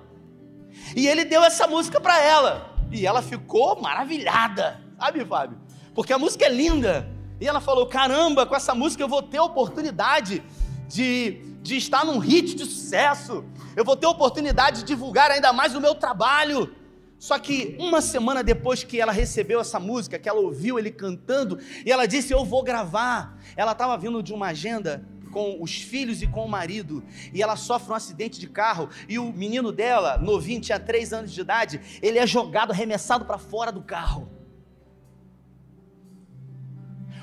E 0.95 1.07
ele 1.07 1.25
deu 1.25 1.42
essa 1.45 1.66
música 1.66 2.01
para 2.01 2.21
ela. 2.21 2.75
E 2.90 3.07
ela 3.07 3.23
ficou 3.23 3.81
maravilhada, 3.81 4.81
sabe, 4.99 5.25
Fábio? 5.25 5.59
Porque 5.95 6.12
a 6.12 6.19
música 6.19 6.45
é 6.45 6.49
linda. 6.49 7.09
E 7.40 7.47
ela 7.47 7.61
falou: 7.61 7.87
Caramba, 7.87 8.47
com 8.47 8.55
essa 8.55 8.75
música 8.75 9.03
eu 9.03 9.09
vou 9.09 9.23
ter 9.23 9.38
a 9.38 9.45
oportunidade 9.45 10.42
de 10.88 11.45
de 11.66 11.76
estar 11.76 12.05
num 12.05 12.18
hit 12.18 12.55
de 12.55 12.64
sucesso. 12.64 13.44
Eu 13.74 13.85
vou 13.85 13.96
ter 13.96 14.07
oportunidade 14.07 14.81
de 14.81 14.85
divulgar 14.85 15.31
ainda 15.31 15.52
mais 15.52 15.74
o 15.74 15.81
meu 15.81 15.94
trabalho. 15.94 16.74
Só 17.18 17.38
que 17.38 17.76
uma 17.79 18.00
semana 18.00 18.44
depois 18.44 18.85
que 18.85 19.00
ela 19.00 19.12
recebeu 19.12 19.61
essa 19.61 19.81
música, 19.81 20.18
que 20.18 20.29
ela 20.29 20.40
ouviu 20.40 20.79
ele 20.79 20.90
cantando, 20.90 21.59
e 21.85 21.90
ela 21.90 22.07
disse: 22.07 22.33
Eu 22.33 22.44
vou 22.44 22.62
gravar. 22.62 23.38
Ela 23.57 23.72
estava 23.72 23.96
vindo 23.96 24.22
de 24.22 24.33
uma 24.33 24.48
agenda 24.48 25.05
com 25.33 25.62
os 25.62 25.74
filhos 25.74 26.22
e 26.22 26.26
com 26.26 26.46
o 26.46 26.48
marido, 26.48 27.05
e 27.33 27.42
ela 27.42 27.57
sofre 27.57 27.92
um 27.92 27.94
acidente 27.94 28.40
de 28.40 28.48
carro, 28.48 28.88
e 29.07 29.18
o 29.18 29.31
menino 29.33 29.70
dela, 29.70 30.16
novinho, 30.16 30.62
tinha 30.62 30.81
três 30.81 31.12
anos 31.12 31.31
de 31.31 31.38
idade, 31.38 31.79
ele 32.00 32.18
é 32.18 32.26
jogado, 32.26 32.70
arremessado 32.70 33.26
para 33.26 33.37
fora 33.37 33.70
do 33.70 33.83
carro. 33.83 34.31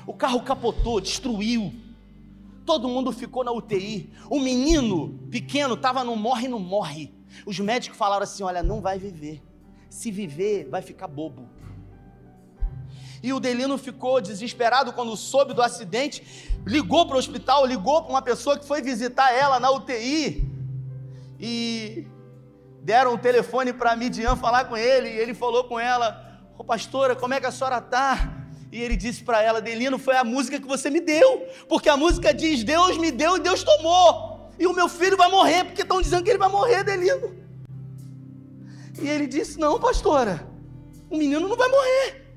O 0.06 0.14
carro 0.14 0.40
capotou, 0.42 1.00
destruiu 1.00 1.74
todo 2.64 2.88
mundo 2.88 3.12
ficou 3.12 3.44
na 3.44 3.52
UTI. 3.52 4.12
O 4.30 4.40
menino 4.40 5.18
pequeno 5.30 5.74
estava 5.74 6.02
no 6.02 6.16
morre, 6.16 6.48
não 6.48 6.58
morre. 6.58 7.14
Os 7.46 7.58
médicos 7.58 7.98
falaram 7.98 8.24
assim: 8.24 8.42
olha, 8.42 8.62
não 8.62 8.80
vai 8.80 8.98
viver. 8.98 9.42
Se 9.88 10.10
viver, 10.10 10.68
vai 10.68 10.82
ficar 10.82 11.06
bobo. 11.06 11.48
E 13.22 13.32
o 13.32 13.40
Delino 13.40 13.78
ficou 13.78 14.20
desesperado 14.20 14.92
quando 14.92 15.16
soube 15.16 15.54
do 15.54 15.62
acidente, 15.62 16.22
ligou 16.66 17.06
para 17.06 17.16
o 17.16 17.18
hospital, 17.18 17.64
ligou 17.64 18.02
para 18.02 18.10
uma 18.10 18.20
pessoa 18.20 18.58
que 18.58 18.66
foi 18.66 18.82
visitar 18.82 19.32
ela 19.32 19.58
na 19.58 19.70
UTI. 19.70 20.46
E 21.40 22.06
deram 22.82 23.14
o 23.14 23.18
telefone 23.18 23.72
para 23.72 23.92
a 23.92 23.96
Midian 23.96 24.36
falar 24.36 24.66
com 24.66 24.76
ele, 24.76 25.08
e 25.08 25.18
ele 25.18 25.32
falou 25.32 25.64
com 25.64 25.80
ela: 25.80 26.38
Ô 26.58 26.64
pastora, 26.64 27.16
como 27.16 27.32
é 27.34 27.40
que 27.40 27.46
a 27.46 27.50
senhora 27.50 27.78
está? 27.78 28.43
E 28.74 28.82
ele 28.82 28.96
disse 28.96 29.22
para 29.22 29.40
ela: 29.40 29.60
Delino, 29.60 30.00
foi 30.00 30.16
a 30.16 30.24
música 30.24 30.58
que 30.58 30.66
você 30.66 30.90
me 30.90 31.00
deu, 31.00 31.46
porque 31.68 31.88
a 31.88 31.96
música 31.96 32.34
diz: 32.34 32.64
Deus 32.64 32.98
me 32.98 33.12
deu 33.12 33.36
e 33.36 33.40
Deus 33.40 33.62
tomou, 33.62 34.50
e 34.58 34.66
o 34.66 34.72
meu 34.72 34.88
filho 34.88 35.16
vai 35.16 35.30
morrer, 35.30 35.62
porque 35.62 35.82
estão 35.82 36.02
dizendo 36.02 36.24
que 36.24 36.30
ele 36.30 36.40
vai 36.40 36.48
morrer, 36.48 36.82
Delino. 36.82 37.36
E 39.00 39.08
ele 39.08 39.28
disse: 39.28 39.60
Não, 39.60 39.78
pastora, 39.78 40.44
o 41.08 41.16
menino 41.16 41.46
não 41.46 41.56
vai 41.56 41.68
morrer. 41.68 42.34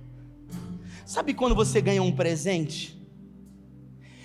Sabe 1.07 1.33
quando 1.33 1.55
você 1.55 1.81
ganha 1.81 2.03
um 2.03 2.15
presente? 2.15 2.95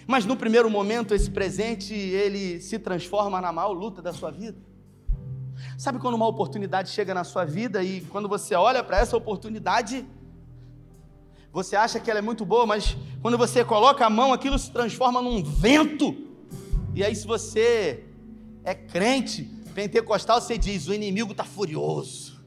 Mas 0.07 0.27
no 0.27 0.37
primeiro 0.37 0.68
momento 0.68 1.14
esse 1.14 1.31
presente 1.31 1.94
ele 1.94 2.61
se 2.61 2.79
transforma 2.79 3.40
na 3.40 3.51
maior 3.53 3.72
luta 3.72 4.03
da 4.03 4.12
sua 4.12 4.31
vida. 4.31 4.59
Sabe 5.79 5.98
quando 5.98 6.16
uma 6.16 6.27
oportunidade 6.27 6.90
chega 6.90 7.14
na 7.14 7.25
sua 7.25 7.46
vida 7.46 7.83
e 7.83 8.03
quando 8.03 8.29
você 8.29 8.55
olha 8.55 8.85
para 8.85 8.98
essa 8.98 9.16
oportunidade, 9.16 10.05
você 11.53 11.77
acha 11.77 12.01
que 12.01 12.11
ela 12.11 12.19
é 12.19 12.23
muito 12.23 12.47
boa, 12.47 12.65
mas 12.65 12.97
quando 13.21 13.37
você 13.37 13.62
coloca 13.62 14.07
a 14.07 14.11
mão, 14.11 14.33
aquilo 14.33 14.59
se 14.59 14.71
transforma 14.71 15.21
num 15.21 15.43
vento. 15.43 16.17
E 16.95 17.05
aí, 17.05 17.15
se 17.15 17.27
você 17.27 18.05
é 18.65 18.75
crente, 18.75 19.45
pentecostal, 19.75 20.41
você 20.41 20.57
diz: 20.57 20.88
o 20.88 20.95
inimigo 20.95 21.33
está 21.33 21.45
furioso. 21.45 22.41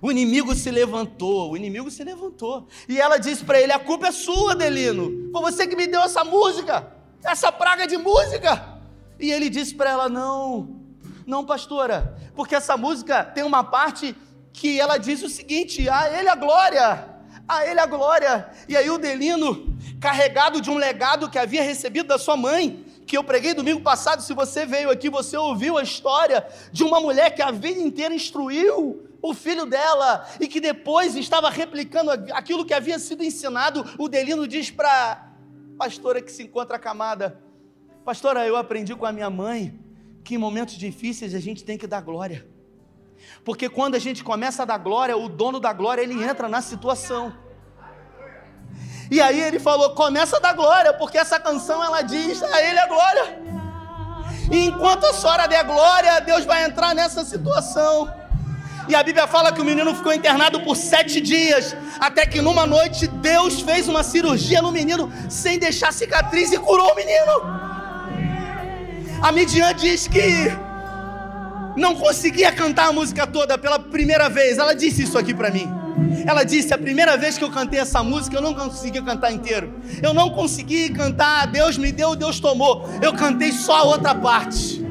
O 0.00 0.10
inimigo 0.10 0.54
se 0.54 0.70
levantou, 0.70 1.52
o 1.52 1.56
inimigo 1.56 1.90
se 1.90 2.02
levantou. 2.02 2.66
E 2.88 2.98
ela 2.98 3.18
disse 3.18 3.44
para 3.44 3.60
ele: 3.60 3.72
A 3.72 3.78
culpa 3.78 4.06
é 4.06 4.12
sua, 4.12 4.54
Delino. 4.54 5.30
Foi 5.30 5.42
você 5.42 5.66
que 5.66 5.76
me 5.76 5.86
deu 5.86 6.00
essa 6.00 6.24
música, 6.24 6.90
essa 7.22 7.52
praga 7.52 7.86
de 7.86 7.98
música. 7.98 8.80
E 9.18 9.30
ele 9.30 9.50
disse 9.50 9.74
para 9.74 9.90
ela: 9.90 10.08
Não, 10.08 10.80
não, 11.26 11.44
pastora, 11.44 12.16
porque 12.34 12.54
essa 12.54 12.78
música 12.78 13.22
tem 13.22 13.44
uma 13.44 13.62
parte 13.62 14.16
que 14.50 14.80
ela 14.80 14.96
diz 14.96 15.22
o 15.22 15.28
seguinte: 15.28 15.86
A 15.90 16.18
ele 16.18 16.30
a 16.30 16.34
glória 16.34 17.19
a 17.50 17.66
Ele 17.66 17.80
a 17.80 17.86
glória. 17.86 18.48
E 18.68 18.76
aí 18.76 18.88
o 18.88 18.98
Delino, 18.98 19.76
carregado 20.00 20.60
de 20.60 20.70
um 20.70 20.76
legado 20.76 21.28
que 21.28 21.38
havia 21.38 21.62
recebido 21.62 22.06
da 22.06 22.18
sua 22.18 22.36
mãe, 22.36 22.84
que 23.06 23.16
eu 23.16 23.24
preguei 23.24 23.52
domingo 23.54 23.80
passado, 23.80 24.22
se 24.22 24.32
você 24.32 24.64
veio 24.64 24.88
aqui, 24.88 25.10
você 25.10 25.36
ouviu 25.36 25.76
a 25.76 25.82
história 25.82 26.46
de 26.70 26.84
uma 26.84 27.00
mulher 27.00 27.34
que 27.34 27.42
a 27.42 27.50
vida 27.50 27.80
inteira 27.80 28.14
instruiu 28.14 29.08
o 29.20 29.34
filho 29.34 29.66
dela 29.66 30.26
e 30.38 30.46
que 30.46 30.60
depois 30.60 31.16
estava 31.16 31.50
replicando 31.50 32.10
aquilo 32.32 32.64
que 32.64 32.72
havia 32.72 32.98
sido 32.98 33.24
ensinado. 33.24 33.84
O 33.98 34.08
Delino 34.08 34.46
diz 34.46 34.70
para 34.70 35.28
pastora 35.76 36.22
que 36.22 36.30
se 36.30 36.44
encontra 36.44 36.76
acamada: 36.76 37.40
Pastora, 38.04 38.46
eu 38.46 38.56
aprendi 38.56 38.94
com 38.94 39.06
a 39.06 39.12
minha 39.12 39.28
mãe 39.28 39.78
que 40.22 40.36
em 40.36 40.38
momentos 40.38 40.74
difíceis 40.74 41.34
a 41.34 41.40
gente 41.40 41.64
tem 41.64 41.76
que 41.76 41.86
dar 41.86 42.00
glória. 42.00 42.46
Porque 43.44 43.68
quando 43.68 43.94
a 43.94 43.98
gente 43.98 44.22
começa 44.22 44.62
a 44.62 44.66
dar 44.66 44.78
glória, 44.78 45.16
o 45.16 45.28
dono 45.28 45.58
da 45.58 45.72
glória 45.72 46.02
ele 46.02 46.22
entra 46.22 46.48
na 46.48 46.60
situação. 46.60 47.32
E 49.10 49.20
aí 49.20 49.40
ele 49.40 49.58
falou: 49.58 49.94
começa 49.94 50.36
a 50.36 50.40
dar 50.40 50.52
glória, 50.52 50.92
porque 50.92 51.18
essa 51.18 51.38
canção 51.40 51.82
ela 51.82 52.02
diz 52.02 52.42
a 52.42 52.62
ele 52.62 52.78
a 52.78 52.86
glória. 52.86 53.38
E 54.50 54.66
enquanto 54.66 55.04
a 55.04 55.12
senhora 55.12 55.46
der 55.46 55.64
glória, 55.64 56.20
Deus 56.20 56.44
vai 56.44 56.64
entrar 56.64 56.94
nessa 56.94 57.24
situação. 57.24 58.12
E 58.88 58.94
a 58.94 59.02
Bíblia 59.02 59.26
fala 59.28 59.52
que 59.52 59.60
o 59.60 59.64
menino 59.64 59.94
ficou 59.94 60.12
internado 60.12 60.60
por 60.62 60.74
sete 60.74 61.20
dias, 61.20 61.76
até 62.00 62.26
que 62.26 62.40
numa 62.40 62.66
noite 62.66 63.06
Deus 63.06 63.60
fez 63.60 63.86
uma 63.86 64.02
cirurgia 64.02 64.60
no 64.60 64.72
menino 64.72 65.12
sem 65.28 65.58
deixar 65.58 65.92
cicatriz 65.92 66.50
e 66.50 66.58
curou 66.58 66.92
o 66.92 66.96
menino. 66.96 67.60
A 69.22 69.30
Midian 69.30 69.74
diz 69.74 70.08
que 70.08 70.50
não 71.80 71.94
conseguia 71.96 72.52
cantar 72.52 72.88
a 72.88 72.92
música 72.92 73.26
toda 73.26 73.58
pela 73.58 73.78
primeira 73.78 74.28
vez. 74.28 74.58
Ela 74.58 74.74
disse 74.74 75.02
isso 75.02 75.18
aqui 75.18 75.34
para 75.34 75.50
mim. 75.50 75.68
Ela 76.26 76.44
disse: 76.44 76.72
a 76.72 76.78
primeira 76.78 77.16
vez 77.16 77.38
que 77.38 77.42
eu 77.42 77.50
cantei 77.50 77.80
essa 77.80 78.02
música, 78.02 78.36
eu 78.36 78.42
não 78.42 78.54
consegui 78.54 79.02
cantar 79.02 79.32
inteiro. 79.32 79.74
Eu 80.02 80.14
não 80.14 80.30
consegui 80.30 80.90
cantar, 80.90 81.46
Deus 81.46 81.76
me 81.78 81.90
deu, 81.90 82.14
Deus 82.14 82.38
tomou. 82.38 82.88
Eu 83.02 83.14
cantei 83.14 83.50
só 83.50 83.76
a 83.76 83.82
outra 83.84 84.14
parte. 84.14 84.84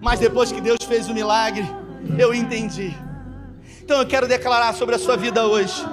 Mas 0.00 0.18
depois 0.18 0.50
que 0.50 0.60
Deus 0.60 0.78
fez 0.86 1.08
o 1.08 1.14
milagre, 1.14 1.68
eu 2.18 2.34
entendi. 2.34 2.96
Então 3.82 4.00
eu 4.00 4.06
quero 4.06 4.26
declarar 4.26 4.74
sobre 4.74 4.94
a 4.94 4.98
sua 4.98 5.16
vida 5.16 5.46
hoje. 5.46 5.84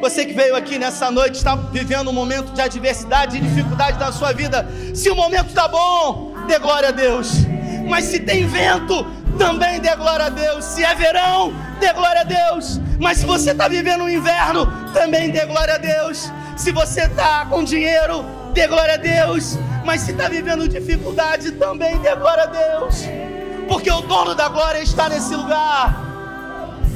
Você 0.00 0.26
que 0.26 0.34
veio 0.34 0.54
aqui 0.54 0.78
nessa 0.78 1.10
noite 1.10 1.36
está 1.36 1.54
vivendo 1.54 2.10
um 2.10 2.12
momento 2.12 2.52
de 2.52 2.60
adversidade 2.60 3.38
e 3.38 3.40
dificuldade 3.40 3.98
na 3.98 4.12
sua 4.12 4.32
vida. 4.32 4.68
Se 4.94 5.08
o 5.08 5.14
momento 5.14 5.48
está 5.48 5.66
bom, 5.66 6.34
dê 6.46 6.58
glória 6.58 6.90
a 6.90 6.92
Deus. 6.92 7.46
Mas 7.88 8.04
se 8.04 8.20
tem 8.20 8.46
vento, 8.46 9.06
também 9.36 9.80
dê 9.80 9.94
glória 9.96 10.26
a 10.26 10.28
Deus. 10.28 10.64
Se 10.64 10.84
é 10.84 10.94
verão, 10.94 11.52
dê 11.80 11.92
glória 11.92 12.22
a 12.22 12.24
Deus. 12.24 12.80
Mas 12.98 13.18
se 13.18 13.26
você 13.26 13.50
está 13.52 13.68
vivendo 13.68 14.04
um 14.04 14.08
inverno, 14.08 14.66
também 14.92 15.30
dê 15.30 15.44
glória 15.46 15.74
a 15.74 15.78
Deus. 15.78 16.30
Se 16.56 16.72
você 16.72 17.02
está 17.02 17.46
com 17.46 17.62
dinheiro, 17.62 18.24
dê 18.52 18.66
glória 18.66 18.94
a 18.94 18.98
Deus. 18.98 19.58
Mas 19.84 20.00
se 20.00 20.12
está 20.12 20.28
vivendo 20.28 20.68
dificuldade, 20.68 21.52
também 21.52 21.98
dê 21.98 22.14
glória 22.16 22.44
a 22.44 22.46
Deus. 22.46 23.04
Porque 23.68 23.90
o 23.90 24.00
dono 24.02 24.34
da 24.34 24.48
glória 24.48 24.82
está 24.82 25.08
nesse 25.08 25.34
lugar 25.34 26.06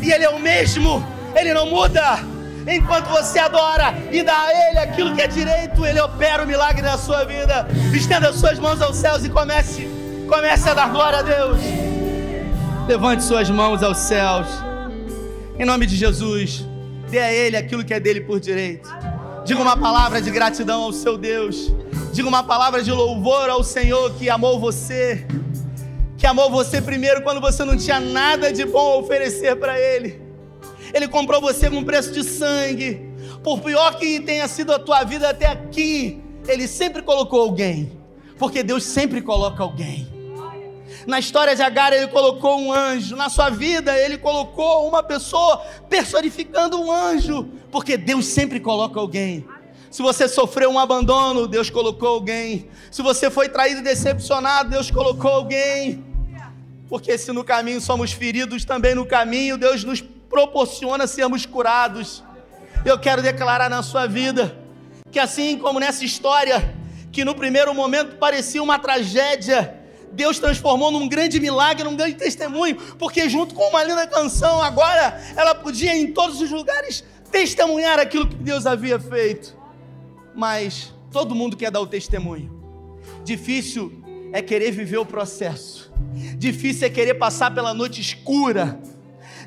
e 0.02 0.12
Ele 0.12 0.24
é 0.24 0.30
o 0.30 0.38
mesmo, 0.38 1.06
Ele 1.34 1.52
não 1.52 1.66
muda. 1.66 2.18
Enquanto 2.66 3.06
você 3.06 3.38
adora 3.38 3.94
e 4.10 4.22
dá 4.22 4.38
a 4.38 4.68
Ele 4.68 4.78
aquilo 4.78 5.14
que 5.14 5.22
é 5.22 5.26
direito, 5.26 5.84
Ele 5.84 6.00
opera 6.00 6.42
o 6.42 6.46
milagre 6.46 6.82
na 6.82 6.96
sua 6.96 7.24
vida. 7.24 7.66
Estenda 7.92 8.30
as 8.30 8.36
suas 8.36 8.58
mãos 8.58 8.80
aos 8.80 8.96
céus 8.96 9.24
e 9.24 9.28
comece, 9.28 9.88
comece 10.28 10.68
a 10.68 10.74
dar 10.74 10.88
glória 10.88 11.18
a 11.18 11.22
Deus. 11.22 11.89
Levante 12.90 13.22
suas 13.22 13.48
mãos 13.48 13.84
aos 13.84 13.98
céus. 13.98 14.48
Em 15.56 15.64
nome 15.64 15.86
de 15.86 15.94
Jesus, 15.94 16.66
dê 17.08 17.20
a 17.20 17.32
Ele 17.32 17.56
aquilo 17.56 17.84
que 17.84 17.94
é 17.94 18.00
dele 18.00 18.20
por 18.22 18.40
direito. 18.40 18.90
Diga 19.44 19.62
uma 19.62 19.76
palavra 19.76 20.20
de 20.20 20.28
gratidão 20.28 20.82
ao 20.82 20.92
seu 20.92 21.16
Deus. 21.16 21.72
Diga 22.12 22.28
uma 22.28 22.42
palavra 22.42 22.82
de 22.82 22.90
louvor 22.90 23.48
ao 23.48 23.62
Senhor 23.62 24.12
que 24.14 24.28
amou 24.28 24.58
você 24.58 25.24
que 26.18 26.26
amou 26.26 26.50
você 26.50 26.82
primeiro 26.82 27.22
quando 27.22 27.40
você 27.40 27.64
não 27.64 27.76
tinha 27.76 28.00
nada 28.00 28.52
de 28.52 28.64
bom 28.64 28.94
a 28.94 28.96
oferecer 28.96 29.54
para 29.54 29.78
Ele. 29.78 30.20
Ele 30.92 31.06
comprou 31.06 31.40
você 31.40 31.70
com 31.70 31.84
preço 31.84 32.10
de 32.10 32.24
sangue. 32.24 33.08
Por 33.44 33.60
pior 33.60 34.00
que 34.00 34.18
tenha 34.18 34.48
sido 34.48 34.72
a 34.72 34.80
tua 34.80 35.04
vida 35.04 35.30
até 35.30 35.46
aqui, 35.46 36.20
Ele 36.48 36.66
sempre 36.66 37.02
colocou 37.02 37.40
alguém. 37.40 37.92
Porque 38.36 38.64
Deus 38.64 38.82
sempre 38.82 39.22
coloca 39.22 39.62
alguém. 39.62 40.19
Na 41.06 41.18
história 41.18 41.56
de 41.56 41.62
Agar, 41.62 41.92
Ele 41.92 42.08
colocou 42.08 42.58
um 42.60 42.72
anjo. 42.72 43.16
Na 43.16 43.28
sua 43.28 43.50
vida, 43.50 43.96
Ele 43.96 44.18
colocou 44.18 44.88
uma 44.88 45.02
pessoa 45.02 45.58
personificando 45.88 46.80
um 46.80 46.90
anjo. 46.90 47.48
Porque 47.70 47.96
Deus 47.96 48.26
sempre 48.26 48.60
coloca 48.60 48.98
alguém. 49.00 49.46
Se 49.90 50.02
você 50.02 50.28
sofreu 50.28 50.70
um 50.70 50.78
abandono, 50.78 51.48
Deus 51.48 51.68
colocou 51.68 52.08
alguém. 52.08 52.68
Se 52.90 53.02
você 53.02 53.28
foi 53.28 53.48
traído 53.48 53.80
e 53.80 53.84
decepcionado, 53.84 54.70
Deus 54.70 54.90
colocou 54.90 55.30
alguém. 55.30 56.04
Porque 56.88 57.16
se 57.18 57.32
no 57.32 57.42
caminho 57.42 57.80
somos 57.80 58.12
feridos, 58.12 58.64
também 58.64 58.94
no 58.94 59.06
caminho 59.06 59.56
Deus 59.56 59.82
nos 59.84 60.00
proporciona 60.00 61.06
sermos 61.06 61.46
curados. 61.46 62.22
Eu 62.84 62.98
quero 62.98 63.20
declarar 63.20 63.68
na 63.68 63.82
sua 63.82 64.06
vida 64.06 64.56
que 65.10 65.18
assim 65.18 65.58
como 65.58 65.80
nessa 65.80 66.04
história, 66.04 66.74
que 67.10 67.24
no 67.24 67.34
primeiro 67.34 67.74
momento 67.74 68.16
parecia 68.16 68.62
uma 68.62 68.78
tragédia, 68.78 69.79
Deus 70.12 70.38
transformou 70.38 70.90
num 70.90 71.08
grande 71.08 71.38
milagre, 71.38 71.84
num 71.84 71.96
grande 71.96 72.16
testemunho, 72.16 72.76
porque 72.98 73.28
junto 73.28 73.54
com 73.54 73.68
uma 73.68 73.82
linda 73.84 74.06
canção, 74.06 74.62
agora 74.62 75.20
ela 75.36 75.54
podia 75.54 75.96
em 75.96 76.12
todos 76.12 76.40
os 76.40 76.50
lugares 76.50 77.04
testemunhar 77.30 77.98
aquilo 77.98 78.26
que 78.26 78.34
Deus 78.36 78.66
havia 78.66 78.98
feito. 78.98 79.56
Mas 80.34 80.92
todo 81.10 81.34
mundo 81.34 81.56
quer 81.56 81.70
dar 81.70 81.80
o 81.80 81.86
testemunho. 81.86 82.60
Difícil 83.24 84.02
é 84.32 84.42
querer 84.42 84.72
viver 84.72 84.98
o 84.98 85.06
processo. 85.06 85.92
Difícil 86.36 86.86
é 86.86 86.90
querer 86.90 87.14
passar 87.14 87.54
pela 87.54 87.72
noite 87.74 88.00
escura. 88.00 88.80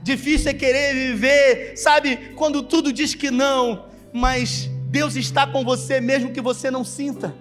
Difícil 0.02 0.52
é 0.52 0.54
querer 0.54 0.94
viver, 0.94 1.78
sabe, 1.78 2.34
quando 2.36 2.62
tudo 2.62 2.92
diz 2.92 3.16
que 3.16 3.32
não, 3.32 3.86
mas 4.12 4.70
Deus 4.90 5.16
está 5.16 5.48
com 5.48 5.64
você 5.64 6.02
mesmo 6.02 6.32
que 6.32 6.42
você 6.42 6.70
não 6.70 6.84
sinta. 6.84 7.34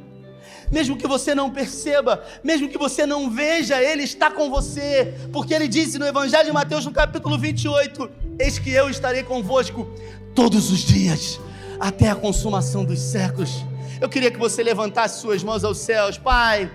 Mesmo 0.72 0.96
que 0.96 1.06
você 1.06 1.34
não 1.34 1.50
perceba, 1.50 2.24
mesmo 2.42 2.66
que 2.66 2.78
você 2.78 3.04
não 3.04 3.30
veja, 3.30 3.80
Ele 3.80 4.02
está 4.02 4.30
com 4.30 4.48
você, 4.48 5.14
porque 5.30 5.52
Ele 5.52 5.68
disse 5.68 5.98
no 5.98 6.06
Evangelho 6.06 6.46
de 6.46 6.52
Mateus, 6.52 6.86
no 6.86 6.90
capítulo 6.90 7.38
28: 7.38 8.10
Eis 8.38 8.58
que 8.58 8.70
eu 8.70 8.88
estarei 8.88 9.22
convosco 9.22 9.86
todos 10.34 10.70
os 10.70 10.80
dias, 10.80 11.38
até 11.78 12.08
a 12.08 12.14
consumação 12.14 12.86
dos 12.86 12.98
séculos. 12.98 13.66
Eu 14.00 14.08
queria 14.08 14.30
que 14.30 14.38
você 14.38 14.62
levantasse 14.62 15.20
suas 15.20 15.44
mãos 15.44 15.62
aos 15.62 15.76
céus, 15.78 16.16
Pai 16.16 16.70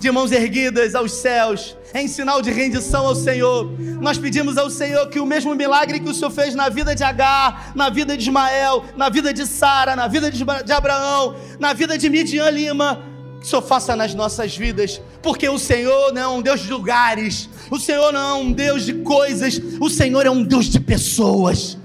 de 0.00 0.10
mãos 0.10 0.32
erguidas 0.32 0.94
aos 0.94 1.12
céus, 1.12 1.76
em 1.94 2.08
sinal 2.08 2.40
de 2.40 2.50
rendição 2.50 3.06
ao 3.06 3.14
Senhor. 3.14 3.70
Nós 4.00 4.16
pedimos 4.16 4.56
ao 4.56 4.70
Senhor 4.70 5.06
que 5.10 5.20
o 5.20 5.26
mesmo 5.26 5.54
milagre 5.54 6.00
que 6.00 6.08
o 6.08 6.14
Senhor 6.14 6.30
fez 6.30 6.54
na 6.54 6.70
vida 6.70 6.94
de 6.94 7.04
Agar, 7.04 7.72
na 7.74 7.90
vida 7.90 8.16
de 8.16 8.22
Ismael, 8.22 8.82
na 8.96 9.10
vida 9.10 9.30
de 9.32 9.46
Sara, 9.46 9.94
na 9.94 10.08
vida 10.08 10.30
de 10.30 10.72
Abraão, 10.72 11.36
na 11.58 11.74
vida 11.74 11.98
de 11.98 12.08
Midian 12.08 12.48
Lima, 12.48 13.09
que 13.40 13.46
o 13.46 13.48
Senhor 13.48 13.62
faça 13.62 13.96
nas 13.96 14.14
nossas 14.14 14.56
vidas, 14.56 15.00
porque 15.22 15.48
o 15.48 15.58
Senhor 15.58 16.12
não 16.12 16.22
é 16.22 16.28
um 16.28 16.42
Deus 16.42 16.60
de 16.60 16.70
lugares, 16.70 17.48
o 17.70 17.78
Senhor 17.78 18.12
não 18.12 18.20
é 18.20 18.34
um 18.34 18.52
Deus 18.52 18.84
de 18.84 18.94
coisas, 18.94 19.60
o 19.80 19.88
Senhor 19.88 20.26
é 20.26 20.30
um 20.30 20.42
Deus 20.42 20.66
de 20.66 20.78
pessoas. 20.78 21.78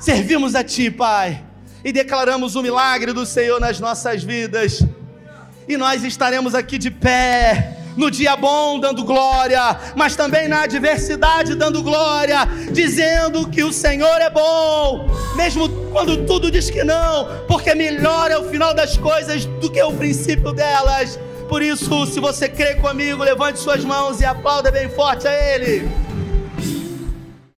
Servimos 0.00 0.54
a 0.54 0.64
Ti, 0.64 0.90
Pai, 0.90 1.42
e 1.84 1.92
declaramos 1.92 2.56
o 2.56 2.62
milagre 2.62 3.12
do 3.12 3.24
Senhor 3.24 3.60
nas 3.60 3.78
nossas 3.78 4.22
vidas 4.22 4.84
e 5.68 5.76
nós 5.76 6.04
estaremos 6.04 6.54
aqui 6.54 6.78
de 6.78 6.90
pé. 6.90 7.78
No 7.96 8.10
dia 8.10 8.36
bom, 8.36 8.80
dando 8.80 9.04
glória, 9.04 9.78
mas 9.94 10.16
também 10.16 10.48
na 10.48 10.62
adversidade, 10.62 11.54
dando 11.54 11.82
glória, 11.82 12.48
dizendo 12.72 13.48
que 13.48 13.62
o 13.62 13.72
Senhor 13.72 14.20
é 14.20 14.28
bom, 14.28 15.06
mesmo 15.36 15.68
quando 15.92 16.26
tudo 16.26 16.50
diz 16.50 16.68
que 16.70 16.82
não, 16.82 17.28
porque 17.46 17.74
melhor 17.74 18.30
é 18.30 18.36
o 18.36 18.48
final 18.50 18.74
das 18.74 18.96
coisas 18.96 19.44
do 19.44 19.70
que 19.70 19.82
o 19.82 19.92
princípio 19.92 20.52
delas. 20.52 21.18
Por 21.48 21.62
isso, 21.62 22.06
se 22.06 22.18
você 22.18 22.48
crê 22.48 22.74
comigo, 22.76 23.22
levante 23.22 23.60
suas 23.60 23.84
mãos 23.84 24.20
e 24.20 24.24
aplauda 24.24 24.72
bem 24.72 24.88
forte 24.88 25.28
a 25.28 25.54
Ele. 25.54 25.88